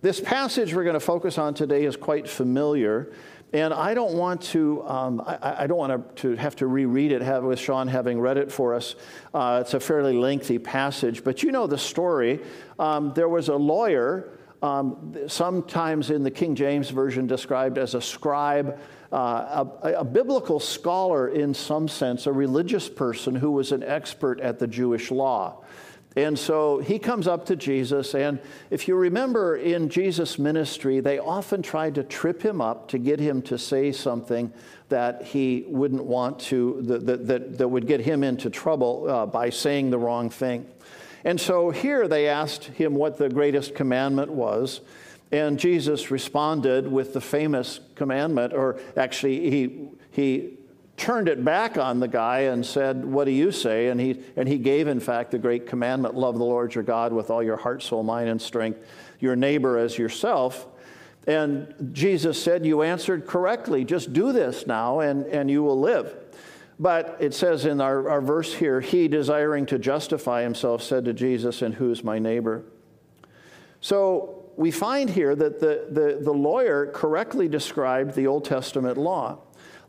This 0.00 0.20
passage 0.20 0.72
we're 0.72 0.84
going 0.84 0.94
to 0.94 1.00
focus 1.00 1.38
on 1.38 1.54
today 1.54 1.84
is 1.86 1.96
quite 1.96 2.28
familiar. 2.28 3.10
And 3.56 3.72
I 3.72 3.94
don't 3.94 4.12
want 4.12 4.42
to, 4.52 4.86
um, 4.86 5.22
I, 5.24 5.62
I, 5.62 5.66
don't 5.66 5.78
want 5.78 6.16
to, 6.16 6.36
have 6.36 6.56
to 6.56 6.66
reread 6.66 7.10
it 7.10 7.22
have, 7.22 7.42
with 7.42 7.58
Sean 7.58 7.88
having 7.88 8.20
read 8.20 8.36
it 8.36 8.52
for 8.52 8.74
us. 8.74 8.96
Uh, 9.32 9.62
it's 9.62 9.72
a 9.72 9.80
fairly 9.80 10.12
lengthy 10.12 10.58
passage, 10.58 11.24
but 11.24 11.42
you 11.42 11.50
know 11.50 11.66
the 11.66 11.78
story. 11.78 12.40
Um, 12.78 13.14
there 13.14 13.30
was 13.30 13.48
a 13.48 13.56
lawyer, 13.56 14.28
um, 14.60 15.16
sometimes 15.26 16.10
in 16.10 16.22
the 16.22 16.30
King 16.30 16.54
James 16.54 16.90
Version 16.90 17.26
described 17.26 17.78
as 17.78 17.94
a 17.94 18.02
scribe, 18.02 18.78
uh, 19.10 19.64
a, 19.82 19.92
a 20.00 20.04
biblical 20.04 20.60
scholar 20.60 21.28
in 21.28 21.54
some 21.54 21.88
sense, 21.88 22.26
a 22.26 22.32
religious 22.32 22.90
person 22.90 23.34
who 23.34 23.52
was 23.52 23.72
an 23.72 23.82
expert 23.82 24.38
at 24.40 24.58
the 24.58 24.66
Jewish 24.66 25.10
law. 25.10 25.64
And 26.16 26.38
so 26.38 26.78
he 26.78 26.98
comes 26.98 27.28
up 27.28 27.44
to 27.46 27.56
Jesus, 27.56 28.14
and 28.14 28.40
if 28.70 28.88
you 28.88 28.96
remember 28.96 29.54
in 29.54 29.90
Jesus' 29.90 30.38
ministry, 30.38 31.00
they 31.00 31.18
often 31.18 31.60
tried 31.60 31.94
to 31.96 32.02
trip 32.02 32.40
him 32.40 32.62
up 32.62 32.88
to 32.88 32.98
get 32.98 33.20
him 33.20 33.42
to 33.42 33.58
say 33.58 33.92
something 33.92 34.50
that 34.88 35.22
he 35.22 35.66
wouldn't 35.68 36.04
want 36.04 36.38
to, 36.38 36.80
that, 36.82 37.26
that, 37.26 37.58
that 37.58 37.68
would 37.68 37.86
get 37.86 38.00
him 38.00 38.24
into 38.24 38.48
trouble 38.48 39.10
uh, 39.10 39.26
by 39.26 39.50
saying 39.50 39.90
the 39.90 39.98
wrong 39.98 40.30
thing. 40.30 40.66
And 41.22 41.38
so 41.38 41.68
here 41.68 42.08
they 42.08 42.28
asked 42.28 42.64
him 42.64 42.94
what 42.94 43.18
the 43.18 43.28
greatest 43.28 43.74
commandment 43.74 44.30
was. 44.30 44.80
And 45.32 45.58
Jesus 45.58 46.10
responded 46.10 46.90
with 46.90 47.12
the 47.12 47.20
famous 47.20 47.80
commandment, 47.94 48.54
or 48.54 48.80
actually, 48.96 49.50
he, 49.50 49.88
he 50.12 50.56
turned 50.96 51.28
it 51.28 51.44
back 51.44 51.76
on 51.76 52.00
the 52.00 52.08
guy 52.08 52.40
and 52.40 52.64
said, 52.64 53.04
What 53.04 53.24
do 53.24 53.30
you 53.30 53.52
say? 53.52 53.88
And 53.88 54.00
he, 54.00 54.22
and 54.36 54.48
he 54.48 54.58
gave, 54.58 54.88
in 54.88 55.00
fact, 55.00 55.30
the 55.30 55.38
great 55.38 55.66
commandment 55.66 56.14
love 56.14 56.38
the 56.38 56.44
Lord 56.44 56.74
your 56.74 56.84
God 56.84 57.12
with 57.12 57.30
all 57.30 57.42
your 57.42 57.56
heart, 57.56 57.82
soul, 57.82 58.02
mind, 58.02 58.28
and 58.28 58.40
strength, 58.40 58.80
your 59.20 59.36
neighbor 59.36 59.78
as 59.78 59.98
yourself. 59.98 60.66
And 61.26 61.90
Jesus 61.92 62.42
said, 62.42 62.64
You 62.64 62.82
answered 62.82 63.26
correctly. 63.26 63.84
Just 63.84 64.12
do 64.12 64.32
this 64.32 64.66
now, 64.66 65.00
and, 65.00 65.26
and 65.26 65.50
you 65.50 65.62
will 65.62 65.80
live. 65.80 66.14
But 66.78 67.16
it 67.20 67.34
says 67.34 67.64
in 67.64 67.80
our, 67.80 68.08
our 68.08 68.20
verse 68.20 68.54
here, 68.54 68.80
He, 68.80 69.08
desiring 69.08 69.66
to 69.66 69.78
justify 69.78 70.42
himself, 70.42 70.82
said 70.82 71.04
to 71.06 71.12
Jesus, 71.12 71.62
And 71.62 71.74
who's 71.74 72.04
my 72.04 72.18
neighbor? 72.18 72.64
So 73.80 74.44
we 74.56 74.70
find 74.70 75.10
here 75.10 75.34
that 75.34 75.60
the, 75.60 75.86
the, 75.90 76.18
the 76.22 76.32
lawyer 76.32 76.86
correctly 76.86 77.48
described 77.48 78.14
the 78.14 78.26
Old 78.26 78.44
Testament 78.44 78.96
law. 78.96 79.38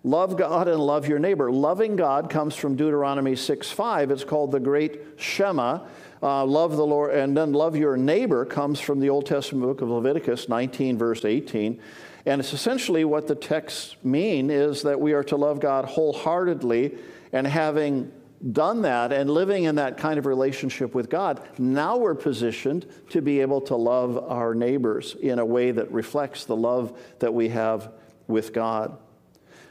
Love 0.04 0.38
God 0.38 0.68
and 0.68 0.80
love 0.80 1.08
your 1.08 1.20
neighbor. 1.20 1.52
Loving 1.52 1.96
God 1.96 2.30
comes 2.30 2.56
from 2.56 2.76
Deuteronomy 2.76 3.36
6 3.36 3.70
5. 3.70 4.12
It's 4.12 4.24
called 4.24 4.52
the 4.52 4.60
Great 4.60 5.02
Shema. 5.18 5.86
Uh, 6.22 6.46
love 6.46 6.76
the 6.76 6.86
Lord, 6.86 7.14
and 7.14 7.38
then 7.38 7.54
love 7.54 7.76
your 7.76 7.96
neighbor 7.96 8.44
comes 8.44 8.80
from 8.80 9.00
the 9.00 9.10
Old 9.10 9.26
Testament 9.28 9.66
book 9.66 9.82
of 9.82 9.90
Leviticus 9.90 10.50
19, 10.50 10.98
verse 10.98 11.24
18. 11.24 11.80
And 12.26 12.42
it's 12.42 12.54
essentially 12.54 13.06
what 13.06 13.28
the 13.28 13.36
texts 13.36 13.96
mean 14.04 14.50
is 14.50 14.82
that 14.82 15.00
we 15.00 15.14
are 15.14 15.24
to 15.26 15.36
love 15.36 15.60
God 15.60 15.86
wholeheartedly, 15.86 16.98
and 17.32 17.46
having 17.46 18.12
done 18.52 18.84
that 18.84 19.12
and 19.12 19.30
living 19.30 19.64
in 19.64 19.76
that 19.76 19.98
kind 19.98 20.20
of 20.20 20.26
relationship 20.26 20.94
with 20.94 21.10
God, 21.10 21.42
now 21.58 21.98
we're 21.98 22.16
positioned 22.16 22.86
to 23.10 23.22
be 23.22 23.42
able 23.42 23.62
to 23.62 23.76
love 23.76 24.18
our 24.18 24.54
neighbors 24.54 25.16
in 25.22 25.40
a 25.40 25.46
way 25.46 25.72
that 25.72 25.92
reflects 25.92 26.46
the 26.46 26.56
love 26.56 27.00
that 27.20 27.34
we 27.34 27.50
have 27.50 27.92
with 28.28 28.54
God. 28.54 28.98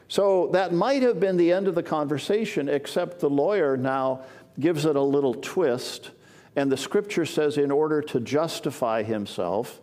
So 0.08 0.48
that 0.52 0.72
might 0.72 1.02
have 1.02 1.18
been 1.18 1.36
the 1.36 1.52
end 1.52 1.66
of 1.66 1.74
the 1.74 1.82
conversation, 1.82 2.68
except 2.68 3.20
the 3.20 3.30
lawyer 3.30 3.76
now 3.76 4.22
gives 4.58 4.84
it 4.84 4.96
a 4.96 5.02
little 5.02 5.34
twist. 5.34 6.10
And 6.54 6.70
the 6.70 6.76
scripture 6.76 7.26
says, 7.26 7.58
in 7.58 7.70
order 7.70 8.00
to 8.02 8.20
justify 8.20 9.02
himself, 9.02 9.80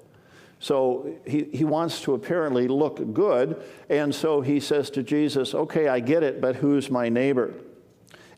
so 0.64 1.14
he, 1.28 1.44
he 1.52 1.66
wants 1.66 2.00
to 2.04 2.14
apparently 2.14 2.70
look 2.70 3.14
good. 3.14 3.62
And 3.90 4.16
so 4.16 4.40
he 4.40 4.62
says 4.62 4.90
to 4.92 5.04
Jesus, 5.04 5.54
Okay, 5.54 5.90
I 5.90 6.00
get 6.00 6.24
it, 6.24 6.40
but 6.40 6.56
who's 6.56 6.90
my 6.90 7.10
neighbor? 7.10 7.54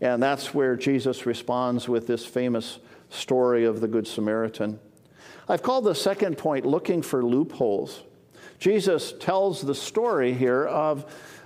And 0.01 0.23
that's 0.23 0.51
where 0.51 0.75
Jesus 0.75 1.27
responds 1.27 1.87
with 1.87 2.07
this 2.07 2.25
famous 2.25 2.79
story 3.11 3.63
of 3.65 3.79
the 3.79 3.87
Good 3.87 4.07
Samaritan. 4.07 4.79
I've 5.47 5.61
called 5.61 5.83
the 5.83 5.93
second 5.93 6.39
point 6.39 6.65
looking 6.65 7.03
for 7.03 7.23
loopholes. 7.23 8.01
Jesus 8.57 9.13
tells 9.19 9.61
the 9.61 9.75
story 9.75 10.33
here 10.33 10.65
of 10.65 11.05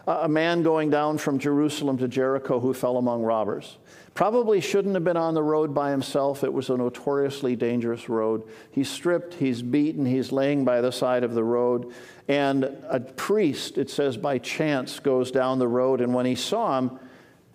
a 0.10 0.28
man 0.28 0.64
going 0.64 0.90
down 0.90 1.18
from 1.20 1.38
Jerusalem 1.38 1.98
to 2.00 2.08
Jericho 2.08 2.60
who 2.60 2.74
fell 2.74 2.98
among 2.98 3.22
robbers. 3.22 3.78
Probably 4.16 4.60
shouldn't 4.60 4.96
have 4.96 5.04
been 5.04 5.18
on 5.18 5.36
the 5.36 5.44
road 5.44 5.74
by 5.74 5.92
himself. 5.92 6.44
It 6.44 6.52
was 6.52 6.70
a 6.70 6.78
notoriously 6.78 7.56
dangerous 7.56 8.10
road. 8.10 8.44
He's 8.72 8.90
stripped, 8.90 9.36
he's 9.36 9.62
beaten, 9.62 10.06
he's 10.06 10.32
laying 10.32 10.66
by 10.66 10.82
the 10.82 10.92
side 10.92 11.24
of 11.24 11.36
the 11.36 11.44
road. 11.44 11.94
And 12.28 12.64
a 12.90 13.00
priest, 13.00 13.78
it 13.78 13.90
says, 13.90 14.18
by 14.18 14.40
chance 14.40 15.00
goes 15.00 15.32
down 15.32 15.60
the 15.60 15.68
road. 15.68 16.02
And 16.02 16.14
when 16.14 16.26
he 16.26 16.36
saw 16.36 16.80
him, 16.80 17.00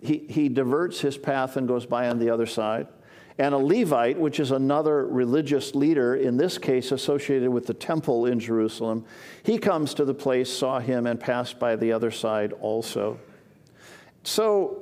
he, 0.01 0.19
he 0.29 0.49
diverts 0.49 1.01
his 1.01 1.17
path 1.17 1.57
and 1.57 1.67
goes 1.67 1.85
by 1.85 2.09
on 2.09 2.19
the 2.19 2.29
other 2.29 2.45
side. 2.45 2.87
And 3.37 3.53
a 3.53 3.57
Levite, 3.57 4.17
which 4.17 4.39
is 4.39 4.51
another 4.51 5.05
religious 5.05 5.75
leader, 5.75 6.15
in 6.15 6.37
this 6.37 6.57
case 6.57 6.91
associated 6.91 7.49
with 7.49 7.67
the 7.67 7.73
temple 7.73 8.25
in 8.25 8.39
Jerusalem, 8.39 9.05
he 9.43 9.57
comes 9.57 9.93
to 9.95 10.05
the 10.05 10.13
place, 10.13 10.51
saw 10.51 10.79
him, 10.79 11.05
and 11.05 11.19
passed 11.19 11.59
by 11.59 11.75
the 11.75 11.91
other 11.91 12.11
side 12.11 12.53
also. 12.53 13.19
So, 14.23 14.81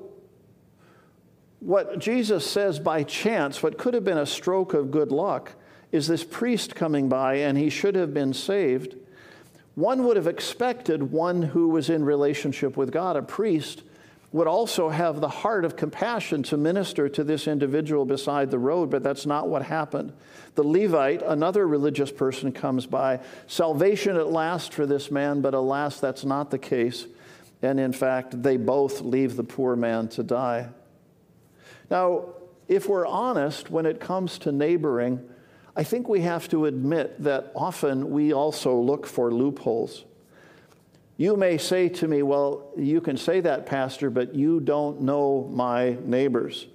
what 1.60 1.98
Jesus 1.98 2.45
says 2.45 2.77
by 2.77 3.03
chance, 3.03 3.63
what 3.63 3.77
could 3.77 3.93
have 3.93 4.03
been 4.03 4.17
a 4.17 4.25
stroke 4.25 4.74
of 4.74 4.91
good 4.91 5.12
luck, 5.12 5.53
is 5.93 6.07
this 6.07 6.24
priest 6.24 6.75
coming 6.75 7.07
by 7.07 7.36
and 7.36 7.57
he 7.57 7.69
should 7.69 7.95
have 7.95 8.13
been 8.13 8.33
saved. 8.33 8.98
One 9.75 10.03
would 10.03 10.17
have 10.17 10.27
expected 10.27 11.12
one 11.12 11.41
who 11.41 11.69
was 11.69 11.89
in 11.89 12.03
relationship 12.03 12.75
with 12.75 12.91
God, 12.91 13.15
a 13.15 13.22
priest, 13.22 13.83
would 14.34 14.48
also 14.48 14.90
have 14.90 15.22
the 15.22 15.30
heart 15.30 15.63
of 15.63 15.75
compassion 15.75 16.42
to 16.42 16.58
minister 16.58 17.08
to 17.08 17.24
this 17.24 17.48
individual 17.48 18.04
beside 18.04 18.50
the 18.50 18.58
road, 18.58 18.90
but 18.90 19.04
that's 19.04 19.28
not 19.28 19.48
what 19.48 19.62
happened. 19.62 20.12
The 20.56 20.63
Levite, 20.63 21.22
another 21.22 21.68
religious 21.68 22.12
person, 22.12 22.52
comes 22.52 22.88
by. 22.88 23.20
Salvation 23.46 24.18
at 24.18 24.32
last 24.32 24.74
for 24.74 24.88
this 24.88 25.12
man, 25.12 25.42
but 25.42 25.54
alas, 25.54 26.00
that's 26.00 26.25
not 26.25 26.50
the 26.50 26.58
case. 26.58 27.06
And 27.62 27.80
in 27.80 27.94
fact, 27.94 28.42
they 28.42 28.58
both 28.58 29.02
leave 29.02 29.36
the 29.36 29.44
poor 29.44 29.75
man 29.75 30.08
to 30.10 30.24
die. 30.24 30.70
Now, 31.92 32.30
if 32.68 32.90
we're 32.90 33.06
honest 33.06 33.70
when 33.70 33.86
it 33.86 34.00
comes 34.00 34.40
to 34.40 34.52
neighboring, 34.52 35.30
I 35.75 35.84
think 35.84 36.10
we 36.10 36.22
have 36.22 36.50
to 36.50 36.66
admit 36.66 37.22
that 37.24 37.52
often 37.56 38.10
we 38.10 38.34
also 38.34 38.80
look 38.80 39.06
for 39.06 39.32
loopholes. 39.32 40.06
You 41.17 41.38
may 41.38 41.58
say 41.58 41.89
to 41.89 42.08
me, 42.08 42.24
Well, 42.24 42.72
you 42.75 43.00
can 43.00 43.17
say 43.17 43.39
that, 43.41 43.65
Pastor, 43.65 44.10
but 44.10 44.34
you 44.34 44.60
don't 44.60 45.01
know 45.01 45.50
my 45.53 45.98
neighbors. 46.03 46.67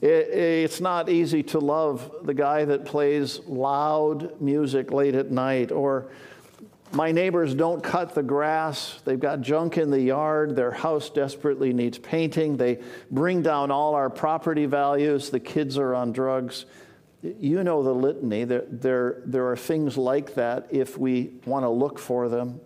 it's 0.00 0.80
not 0.80 1.08
easy 1.08 1.42
to 1.42 1.58
love 1.58 2.10
the 2.24 2.34
guy 2.34 2.64
that 2.64 2.84
plays 2.84 3.40
loud 3.46 4.40
music 4.40 4.90
late 4.90 5.14
at 5.14 5.30
night, 5.30 5.72
or 5.72 6.10
my 6.92 7.10
neighbors 7.10 7.54
don't 7.54 7.82
cut 7.82 8.14
the 8.14 8.22
grass. 8.22 9.00
They've 9.04 9.18
got 9.18 9.40
junk 9.40 9.78
in 9.78 9.90
the 9.90 10.00
yard. 10.00 10.54
Their 10.54 10.70
house 10.70 11.10
desperately 11.10 11.72
needs 11.72 11.98
painting. 11.98 12.56
They 12.56 12.80
bring 13.10 13.42
down 13.42 13.70
all 13.70 13.94
our 13.94 14.08
property 14.08 14.66
values. 14.66 15.30
The 15.30 15.40
kids 15.40 15.76
are 15.76 15.94
on 15.94 16.12
drugs. 16.12 16.66
You 17.22 17.64
know 17.64 17.82
the 17.82 17.94
litany. 17.94 18.44
There, 18.44 18.64
there, 18.68 19.22
there 19.24 19.50
are 19.50 19.56
things 19.56 19.96
like 19.96 20.34
that 20.34 20.68
if 20.70 20.96
we 20.96 21.32
want 21.46 21.64
to 21.64 21.70
look 21.70 21.98
for 21.98 22.28
them. 22.28 22.60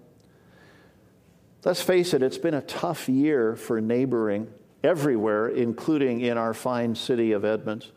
Let's 1.64 1.82
face 1.82 2.14
it, 2.14 2.22
it's 2.22 2.38
been 2.38 2.54
a 2.54 2.62
tough 2.62 3.08
year 3.08 3.56
for 3.56 3.80
neighboring 3.80 4.46
everywhere, 4.84 5.48
including 5.48 6.20
in 6.20 6.38
our 6.38 6.54
fine 6.54 6.94
city 6.94 7.32
of 7.32 7.44
Edmonds. 7.44 7.90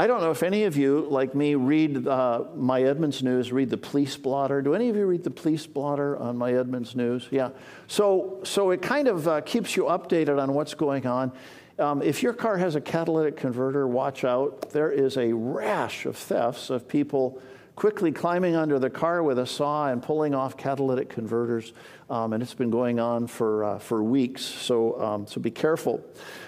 I 0.00 0.06
don't 0.06 0.20
know 0.20 0.30
if 0.30 0.42
any 0.42 0.64
of 0.64 0.76
you, 0.76 1.06
like 1.10 1.34
me, 1.34 1.54
read 1.54 2.06
uh, 2.06 2.44
my 2.54 2.82
Edmonds 2.82 3.22
News, 3.22 3.50
read 3.52 3.70
the 3.70 3.78
police 3.78 4.16
blotter. 4.16 4.60
Do 4.60 4.74
any 4.74 4.90
of 4.90 4.96
you 4.96 5.06
read 5.06 5.24
the 5.24 5.30
police 5.30 5.66
blotter 5.66 6.16
on 6.18 6.36
my 6.36 6.52
Edmonds 6.52 6.94
News? 6.94 7.26
Yeah. 7.30 7.50
So, 7.88 8.38
so 8.44 8.70
it 8.70 8.82
kind 8.82 9.08
of 9.08 9.26
uh, 9.26 9.40
keeps 9.40 9.74
you 9.74 9.84
updated 9.84 10.40
on 10.40 10.52
what's 10.52 10.74
going 10.74 11.06
on. 11.06 11.32
Um, 11.78 12.02
if 12.02 12.22
your 12.22 12.32
car 12.32 12.58
has 12.58 12.76
a 12.76 12.80
catalytic 12.80 13.36
converter, 13.36 13.88
watch 13.88 14.24
out. 14.24 14.70
There 14.70 14.92
is 14.92 15.16
a 15.16 15.32
rash 15.32 16.04
of 16.06 16.16
thefts 16.16 16.70
of 16.70 16.86
people 16.86 17.40
quickly 17.78 18.10
climbing 18.10 18.56
under 18.56 18.76
the 18.80 18.90
car 18.90 19.22
with 19.22 19.38
a 19.38 19.46
saw 19.46 19.86
and 19.86 20.02
pulling 20.02 20.34
off 20.34 20.56
catalytic 20.56 21.08
converters. 21.08 21.72
Um, 22.10 22.32
and 22.32 22.42
it's 22.42 22.52
been 22.54 22.70
going 22.70 22.98
on 22.98 23.28
for, 23.28 23.62
uh, 23.62 23.78
for 23.78 24.02
weeks, 24.02 24.42
so, 24.42 25.00
um, 25.00 25.28
so 25.28 25.40
be 25.40 25.52
careful. 25.52 26.02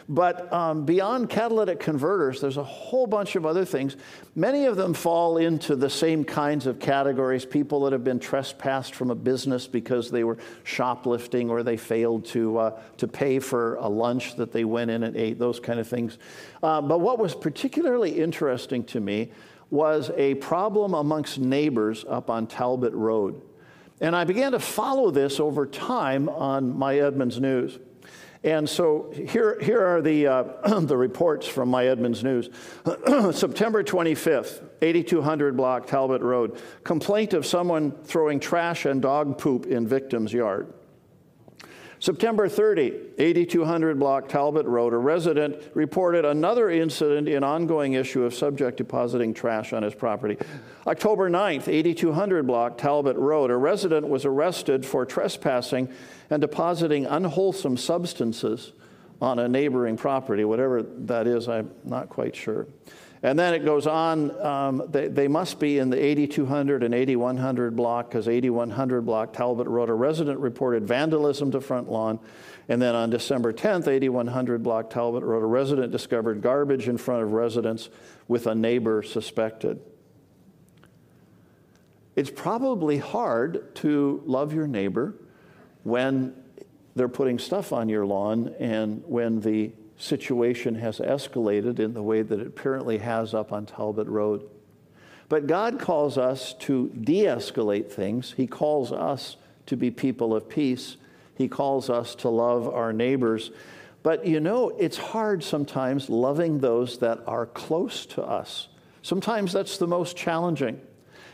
But 0.09 0.53
um, 0.53 0.85
beyond 0.85 1.31
catalytic 1.31 1.79
converters, 1.79 2.41
there's 2.41 2.57
a 2.57 2.65
whole 2.65 3.07
bunch 3.07 3.37
of 3.37 3.47
other 3.47 3.65
things. 3.65 3.97
Many 4.35 4.65
of 4.65 4.77
them 4.77 4.93
fall 4.93 5.37
into 5.37 5.77
the 5.77 5.89
same 5.89 6.25
kinds 6.25 6.67
of 6.67 6.81
categories 6.81 7.45
people 7.45 7.83
that 7.83 7.93
have 7.93 8.03
been 8.03 8.19
trespassed 8.19 8.97
from 8.97 9.13
a 9.13 9.15
business 9.15 9.69
because 9.69 10.11
they 10.11 10.25
were 10.25 10.39
shoplifting 10.65 11.49
or 11.49 11.63
they 11.63 11.77
failed 11.77 12.25
to, 12.25 12.59
uh, 12.59 12.81
to 12.97 13.07
pay 13.07 13.39
for 13.39 13.77
a 13.77 13.89
lunch 13.89 14.35
that 14.35 14.51
they 14.51 14.65
went 14.65 14.91
in 14.91 15.05
and 15.05 15.17
ate, 15.17 15.39
those 15.39 15.61
kind 15.61 15.79
of 15.79 15.87
things. 15.87 16.19
Uh, 16.61 16.81
but 16.81 16.99
what 16.99 17.21
was 17.21 17.37
particularly 17.37 18.19
interesting 18.19 18.83
to 18.83 18.99
me 18.99 19.31
was 19.71 20.11
a 20.17 20.35
problem 20.37 20.95
amongst 20.95 21.39
neighbors 21.39 22.05
up 22.09 22.29
on 22.29 22.47
Talbot 22.47 22.93
Road. 22.93 23.41
And 24.01 24.17
I 24.17 24.25
began 24.25 24.53
to 24.53 24.59
follow 24.59 25.11
this 25.11 25.41
over 25.41 25.67
time 25.67 26.29
on 26.29 26.77
my 26.77 26.99
Edmonds 26.99 27.41
News. 27.41 27.79
And 28.43 28.67
so 28.67 29.13
here, 29.15 29.61
here 29.61 29.85
are 29.85 30.01
the, 30.01 30.27
uh, 30.27 30.81
the 30.81 30.97
reports 30.97 31.47
from 31.47 31.69
my 31.69 31.87
Edmonds 31.87 32.25
News. 32.25 32.49
September 33.33 33.85
25th, 33.85 34.65
8200 34.81 35.57
block 35.57 35.87
Talbot 35.87 36.23
Road. 36.23 36.59
Complaint 36.83 37.35
of 37.35 37.45
someone 37.45 37.93
throwing 38.05 38.41
trash 38.41 38.87
and 38.87 39.03
dog 39.03 39.37
poop 39.37 39.67
in 39.67 39.87
victim's 39.87 40.33
yard. 40.33 40.73
September 42.01 42.49
30, 42.49 42.95
8200 43.19 43.99
block 44.01 44.27
Talbot 44.27 44.65
Road, 44.65 44.95
a 44.95 44.97
resident 44.97 45.63
reported 45.75 46.25
another 46.25 46.71
incident 46.71 47.29
in 47.29 47.45
ongoing 47.45 47.93
issue 47.93 48.25
of 48.25 48.33
subject 48.33 48.79
depositing 48.79 49.35
trash 49.35 49.75
on 49.75 49.83
his 49.83 49.95
property. 49.95 50.39
October 50.87 51.29
9th, 51.29 51.69
8200 51.69 52.47
block 52.47 52.79
Talbot 52.79 53.19
Road, 53.19 53.51
a 53.51 53.57
resident 53.57 54.09
was 54.09 54.25
arrested 54.25 54.87
for 54.87 55.05
trespassing 55.05 55.91
and 56.31 56.41
depositing 56.41 57.05
unwholesome 57.05 57.77
substances 57.77 58.73
on 59.21 59.39
a 59.39 59.47
neighboring 59.47 59.99
property, 59.99 60.45
whatever 60.45 60.83
that 60.83 61.27
is, 61.27 61.51
I'm 61.51 61.71
not 61.85 62.09
quite 62.09 62.35
sure. 62.35 62.67
And 63.23 63.39
then 63.39 63.53
it 63.53 63.67
goes 63.67 63.87
on, 63.87 64.31
um, 64.41 64.83
they, 64.89 65.09
they, 65.09 65.29
must 65.29 65.61
be 65.61 65.79
in 65.79 65.91
the 65.91 66.03
8200 66.03 66.83
and 66.83 66.95
8100 66.95 67.77
block, 67.77 68.09
because 68.09 68.29
8100 68.29 69.03
block, 69.03 69.35
Talbot 69.35 69.67
Road, 69.67 69.91
a 69.91 69.95
resident 69.95 70.41
reported 70.41 70.87
vandalism 70.87 71.51
to 71.51 71.61
front 71.61 71.91
lawn. 71.91 72.19
And 72.71 72.81
then 72.81 72.95
on 72.95 73.11
December 73.11 73.53
10th, 73.53 73.89
8100 73.89 74.63
block, 74.63 74.89
Talbot 74.89 75.23
Road, 75.23 75.43
a 75.43 75.47
resident 75.47 75.93
discovered 75.93 76.41
garbage 76.41 76.89
in 76.89 76.97
front 76.97 77.23
of 77.23 77.33
residence 77.33 77.91
with 78.27 78.47
a 78.47 78.55
neighbor 78.55 79.03
suspected. 79.03 79.81
It's 82.17 82.31
probably 82.31 82.99
hard 82.99 83.75
to 83.77 84.23
love 84.25 84.55
your 84.55 84.67
neighbor 84.67 85.15
when 85.85 86.35
they're 86.95 87.09
putting 87.09 87.39
stuff 87.39 87.73
on 87.73 87.89
your 87.89 88.07
lawn 88.07 88.55
and 88.59 89.03
when 89.07 89.41
the 89.41 89.73
situation 90.01 90.77
has 90.77 90.99
escalated 90.99 91.79
in 91.79 91.95
the 91.95 92.03
way 92.03 92.23
that 92.23 92.41
it 92.41 92.47
apparently 92.47 92.99
has 92.99 93.35
up 93.35 93.53
on 93.53 93.67
Talbot 93.67 94.09
Road. 94.09 94.49
But 95.29 95.47
God 95.47 95.79
calls 95.79 96.19
us 96.19 96.55
to 96.61 96.89
de 96.89 97.25
escalate 97.25 97.91
things. 97.91 98.35
He 98.37 98.47
calls 98.47 98.91
us 98.91 99.37
to 99.67 99.77
be 99.77 99.91
people 99.91 100.35
of 100.35 100.49
peace. 100.49 100.97
He 101.37 101.49
calls 101.49 101.89
us 101.89 102.15
to 102.17 102.29
love 102.29 102.69
our 102.69 102.93
neighbors. 102.93 103.51
But 104.03 104.27
you 104.27 104.41
know, 104.41 104.71
it's 104.71 104.97
hard 104.97 105.45
sometimes 105.45 106.09
loving 106.09 106.59
those 106.59 106.99
that 106.99 107.21
are 107.27 107.47
close 107.47 108.07
to 108.07 108.23
us. 108.23 108.69
Sometimes 109.03 109.53
that's 109.53 109.79
the 109.79 109.87
most 109.87 110.17
challenging. 110.17 110.81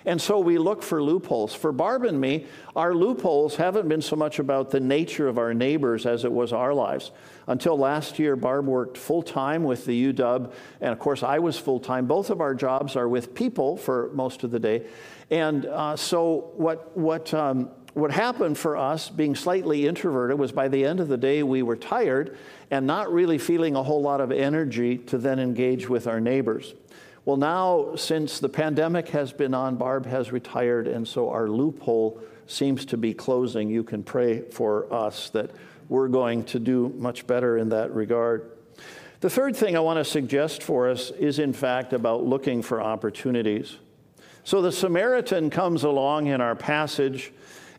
And 0.07 0.23
so 0.23 0.39
we 0.39 0.57
look 0.57 0.85
for 0.85 1.03
loopholes. 1.03 1.53
For 1.53 1.73
Barb 1.73 2.05
and 2.05 2.21
me, 2.21 2.47
our 2.77 2.95
loopholes 2.95 3.57
haven't 3.57 3.89
been 3.89 4.01
so 4.01 4.15
much 4.15 4.39
about 4.39 4.71
the 4.71 4.79
nature 4.79 5.27
of 5.27 5.37
our 5.37 5.53
neighbors 5.53 6.07
as 6.07 6.25
it 6.25 6.31
was 6.31 6.53
our 6.53 6.73
lives. 6.73 7.11
Until 7.49 7.77
last 7.77 8.21
year, 8.21 8.37
Barb 8.37 8.67
worked 8.67 8.97
full 8.97 9.23
time 9.23 9.65
with 9.65 9.85
the 9.85 10.13
UW, 10.13 10.53
and 10.81 10.93
of 10.93 11.01
course, 11.01 11.25
I 11.25 11.41
was 11.41 11.59
full 11.59 11.81
time. 11.81 12.07
Both 12.07 12.31
of 12.31 12.41
our 12.41 12.55
jobs 12.55 12.95
are 12.95 13.09
with 13.09 13.35
people 13.35 13.77
for 13.77 14.11
most 14.15 14.45
of 14.45 14.53
the 14.53 14.61
day. 14.61 14.87
And 15.31 15.67
uh, 15.67 15.97
so, 15.97 16.53
what, 16.57 16.97
what, 16.97 17.35
um, 17.35 17.71
what 17.95 18.13
happened 18.13 18.59
for 18.59 18.77
us, 18.77 19.09
being 19.09 19.35
slightly 19.35 19.89
introverted, 19.89 20.39
was 20.39 20.53
by 20.53 20.69
the 20.69 20.85
end 20.85 21.01
of 21.01 21.09
the 21.09 21.17
day, 21.17 21.43
we 21.43 21.65
were 21.65 21.77
tired 21.77 22.39
and 22.71 22.87
not 22.87 23.13
really 23.13 23.39
feeling 23.39 23.75
a 23.75 23.83
whole 23.83 24.03
lot 24.03 24.21
of 24.21 24.31
energy 24.31 24.99
to 24.99 25.19
then 25.19 25.41
engage 25.41 25.89
with 25.89 26.07
our 26.07 26.21
neighbors. 26.21 26.75
Well, 27.27 27.37
now, 27.37 27.97
since 27.97 28.39
the 28.39 28.49
pandemic 28.49 29.09
has 29.09 29.33
been 29.33 29.53
on, 29.53 29.75
Barb 29.75 30.07
has 30.07 30.31
retired, 30.31 30.87
and 30.87 31.07
so 31.07 31.29
our 31.29 31.49
loophole 31.49 32.21
seems 32.47 32.85
to 32.87 32.97
be 32.97 33.15
closing. 33.15 33.69
You 33.69 33.83
can 33.83 34.05
pray 34.05 34.43
for 34.43 34.87
us 34.95 35.31
that 35.31 35.51
we're 35.89 36.07
going 36.07 36.45
to 36.45 36.61
do 36.61 36.95
much 36.97 37.27
better 37.27 37.59
in 37.59 37.71
that 37.71 37.93
regard. 37.93 38.53
The 39.23 39.29
third 39.29 39.57
thing 39.57 39.77
I 39.77 39.81
want 39.81 39.99
to 39.99 40.05
suggest 40.05 40.63
for 40.63 40.89
us 40.89 41.11
is, 41.11 41.41
in 41.41 41.53
fact, 41.53 41.93
about 41.93 42.23
looking 42.25 42.63
for 42.63 42.81
opportunities. 42.81 43.75
So 44.45 44.63
the 44.63 44.71
Samaritan 44.71 45.51
comes 45.51 45.83
along 45.83 46.29
in 46.29 46.41
our 46.41 46.55
passage, 46.55 47.33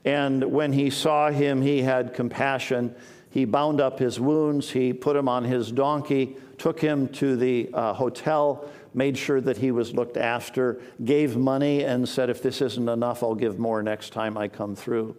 and 0.03 0.43
when 0.43 0.73
he 0.73 0.89
saw 0.89 1.31
him, 1.31 1.61
he 1.61 1.83
had 1.83 2.13
compassion. 2.13 2.93
He 3.29 3.45
bound 3.45 3.79
up 3.79 3.97
his 3.97 4.19
wounds, 4.19 4.71
he 4.71 4.91
put 4.91 5.15
him 5.15 5.29
on 5.29 5.45
his 5.45 5.71
donkey, 5.71 6.35
took 6.57 6.81
him 6.81 7.07
to 7.09 7.37
the 7.37 7.69
uh, 7.73 7.93
hotel 7.93 8.69
made 8.97 9.15
sure 9.15 9.39
that 9.39 9.57
he 9.57 9.69
was 9.69 9.93
looked 9.93 10.17
after, 10.17 10.81
gave 11.05 11.37
money, 11.37 11.83
and 11.83 12.09
said, 12.09 12.31
If 12.31 12.41
this 12.41 12.61
isn't 12.61 12.89
enough, 12.89 13.21
I'll 13.21 13.35
give 13.35 13.59
more 13.59 13.83
next 13.83 14.11
time 14.11 14.35
I 14.35 14.47
come 14.47 14.75
through. 14.75 15.15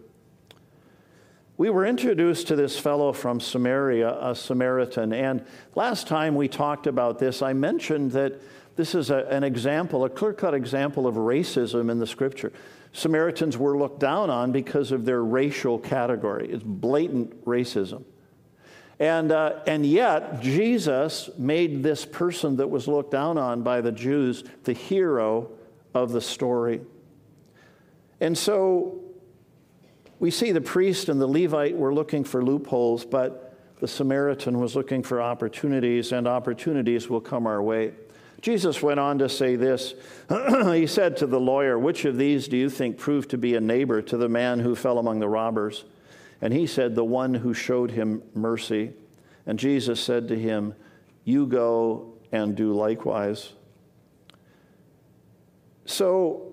We 1.56 1.70
were 1.70 1.86
introduced 1.86 2.48
to 2.48 2.56
this 2.56 2.76
fellow 2.76 3.12
from 3.12 3.38
Samaria, 3.38 4.18
a 4.20 4.34
Samaritan, 4.34 5.12
and 5.12 5.46
last 5.76 6.08
time 6.08 6.34
we 6.34 6.48
talked 6.48 6.88
about 6.88 7.20
this, 7.20 7.40
I 7.40 7.52
mentioned 7.52 8.12
that 8.12 8.40
this 8.74 8.96
is 8.96 9.10
a, 9.10 9.26
an 9.26 9.44
example, 9.44 10.04
a 10.04 10.10
clear 10.10 10.32
cut 10.32 10.54
example 10.54 11.06
of 11.06 11.14
racism 11.14 11.88
in 11.88 12.00
the 12.00 12.06
scripture. 12.06 12.52
Samaritans 12.92 13.56
were 13.56 13.78
looked 13.78 14.00
down 14.00 14.28
on 14.28 14.50
because 14.50 14.90
of 14.90 15.04
their 15.04 15.22
racial 15.22 15.78
category. 15.78 16.48
It's 16.50 16.64
blatant 16.64 17.44
racism. 17.44 18.02
And, 19.00 19.30
uh, 19.30 19.61
and 19.66 19.87
yet, 19.87 20.40
Jesus 20.40 21.30
made 21.38 21.82
this 21.82 22.04
person 22.04 22.56
that 22.56 22.68
was 22.68 22.88
looked 22.88 23.12
down 23.12 23.38
on 23.38 23.62
by 23.62 23.80
the 23.80 23.92
Jews 23.92 24.42
the 24.64 24.72
hero 24.72 25.50
of 25.94 26.11
the 26.11 26.20
story. 26.20 26.80
And 28.20 28.37
so 28.37 28.98
we 30.18 30.30
see 30.30 30.50
the 30.50 30.61
priest 30.61 31.08
and 31.08 31.20
the 31.20 31.28
Levite 31.28 31.76
were 31.76 31.94
looking 31.94 32.24
for 32.24 32.44
loopholes, 32.44 33.04
but 33.04 33.56
the 33.80 33.87
Samaritan 33.87 34.58
was 34.58 34.74
looking 34.74 35.04
for 35.04 35.22
opportunities, 35.22 36.11
and 36.11 36.26
opportunities 36.26 37.08
will 37.08 37.20
come 37.20 37.46
our 37.46 37.62
way. 37.62 37.92
Jesus 38.40 38.82
went 38.82 38.98
on 38.98 39.18
to 39.18 39.28
say 39.28 39.56
this. 39.56 39.94
he 40.72 40.87
said 40.87 41.16
to 41.18 41.26
the 41.26 41.40
lawyer, 41.40 41.78
Which 41.78 42.04
of 42.04 42.16
these 42.16 42.48
do 42.48 42.56
you 42.56 42.70
think 42.70 42.98
proved 42.98 43.30
to 43.30 43.38
be 43.38 43.54
a 43.54 43.61
neighbor 43.61 44.02
to 44.02 44.16
the 44.16 44.28
man 44.28 44.58
who 44.61 44.74
fell 44.74 44.98
among 44.98 45.20
the 45.20 45.28
robbers? 45.28 45.84
And 46.40 46.53
he 46.53 46.66
said, 46.66 46.94
The 46.94 47.05
one 47.05 47.35
who 47.35 47.55
showed 47.55 47.90
him 47.90 48.22
mercy. 48.35 48.92
And 49.46 49.59
Jesus 49.59 50.01
said 50.01 50.29
to 50.29 50.38
him, 50.38 50.74
You 51.24 51.46
go 51.46 52.14
and 52.33 52.55
do 52.55 52.72
likewise. 52.72 53.53
So, 55.87 56.53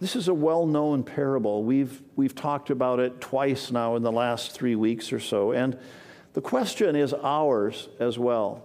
this 0.00 0.14
is 0.14 0.28
a 0.28 0.34
well 0.34 0.66
known 0.66 1.02
parable. 1.02 1.64
We've, 1.64 2.00
we've 2.14 2.34
talked 2.34 2.70
about 2.70 3.00
it 3.00 3.20
twice 3.20 3.72
now 3.72 3.96
in 3.96 4.02
the 4.02 4.12
last 4.12 4.52
three 4.52 4.76
weeks 4.76 5.12
or 5.12 5.18
so. 5.18 5.52
And 5.52 5.76
the 6.34 6.40
question 6.40 6.94
is 6.94 7.12
ours 7.12 7.88
as 7.98 8.18
well. 8.18 8.62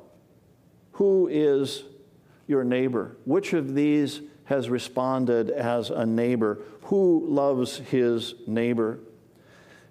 Who 0.93 1.27
is 1.27 1.83
your 2.45 2.63
neighbor? 2.63 3.17
Which 3.25 3.53
of 3.53 3.73
these 3.73 4.21
has 4.45 4.69
responded 4.69 5.49
as 5.49 5.89
a 5.89 6.05
neighbor? 6.05 6.59
Who 6.83 7.25
loves 7.27 7.77
his 7.77 8.35
neighbor? 8.45 8.99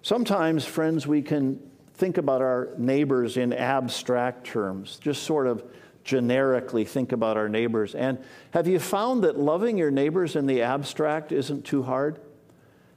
Sometimes, 0.03 0.65
friends, 0.65 1.07
we 1.07 1.21
can 1.21 1.61
think 1.93 2.17
about 2.17 2.41
our 2.41 2.69
neighbors 2.77 3.37
in 3.37 3.53
abstract 3.53 4.45
terms, 4.45 4.97
just 5.01 5.23
sort 5.23 5.47
of 5.47 5.63
generically 6.03 6.83
think 6.83 7.13
about 7.13 7.37
our 7.37 7.47
neighbors. 7.47 7.95
And 7.95 8.17
have 8.51 8.67
you 8.67 8.79
found 8.79 9.23
that 9.23 9.39
loving 9.39 9.77
your 9.77 9.91
neighbors 9.91 10.35
in 10.35 10.45
the 10.45 10.61
abstract 10.61 11.31
isn't 11.31 11.63
too 11.63 11.83
hard? 11.83 12.19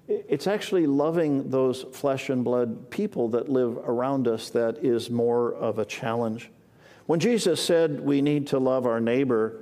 It's 0.08 0.48
actually 0.48 0.88
loving 0.88 1.48
those 1.50 1.84
flesh 1.92 2.28
and 2.28 2.42
blood 2.42 2.90
people 2.90 3.28
that 3.28 3.48
live 3.48 3.76
around 3.76 4.26
us 4.26 4.50
that 4.50 4.84
is 4.84 5.08
more 5.08 5.54
of 5.54 5.78
a 5.78 5.84
challenge. 5.84 6.50
When 7.06 7.20
Jesus 7.20 7.64
said 7.64 8.00
we 8.00 8.20
need 8.20 8.48
to 8.48 8.58
love 8.58 8.84
our 8.84 9.00
neighbor, 9.00 9.60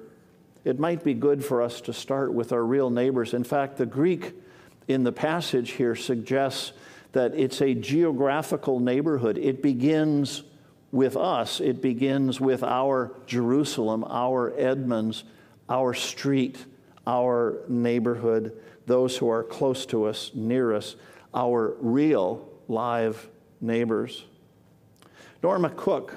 it 0.65 0.79
might 0.79 1.05
be 1.05 1.13
good 1.13 1.45
for 1.45 1.61
us 1.61 1.83
to 1.83 1.93
start 1.93 2.33
with 2.33 2.55
our 2.55 2.65
real 2.65 2.89
neighbors. 2.89 3.35
In 3.35 3.45
fact, 3.45 3.77
the 3.77 3.85
Greek 3.85 4.33
in 4.89 5.05
the 5.05 5.13
passage 5.13 5.73
here 5.73 5.95
suggests 5.95 6.73
that 7.15 7.35
it's 7.35 7.63
a 7.63 7.75
geographical 7.75 8.81
neighborhood. 8.81 9.39
It 9.39 9.63
begins 9.63 10.43
with 10.93 11.17
us, 11.17 11.61
it 11.61 11.81
begins 11.81 12.41
with 12.41 12.63
our 12.63 13.17
Jerusalem, 13.27 14.05
our 14.09 14.53
Edmonds, 14.57 15.25
our 15.69 15.95
street, 15.95 16.65
our 17.07 17.59
neighborhood, 17.69 18.61
those 18.87 19.17
who 19.17 19.29
are 19.29 19.43
close 19.43 19.87
to 19.87 20.05
us, 20.05 20.31
near 20.35 20.73
us, 20.73 20.95
our 21.35 21.75
real 21.81 22.49
live 22.69 23.29
neighbors. 23.61 24.25
Norma 25.43 25.71
Cook, 25.71 26.15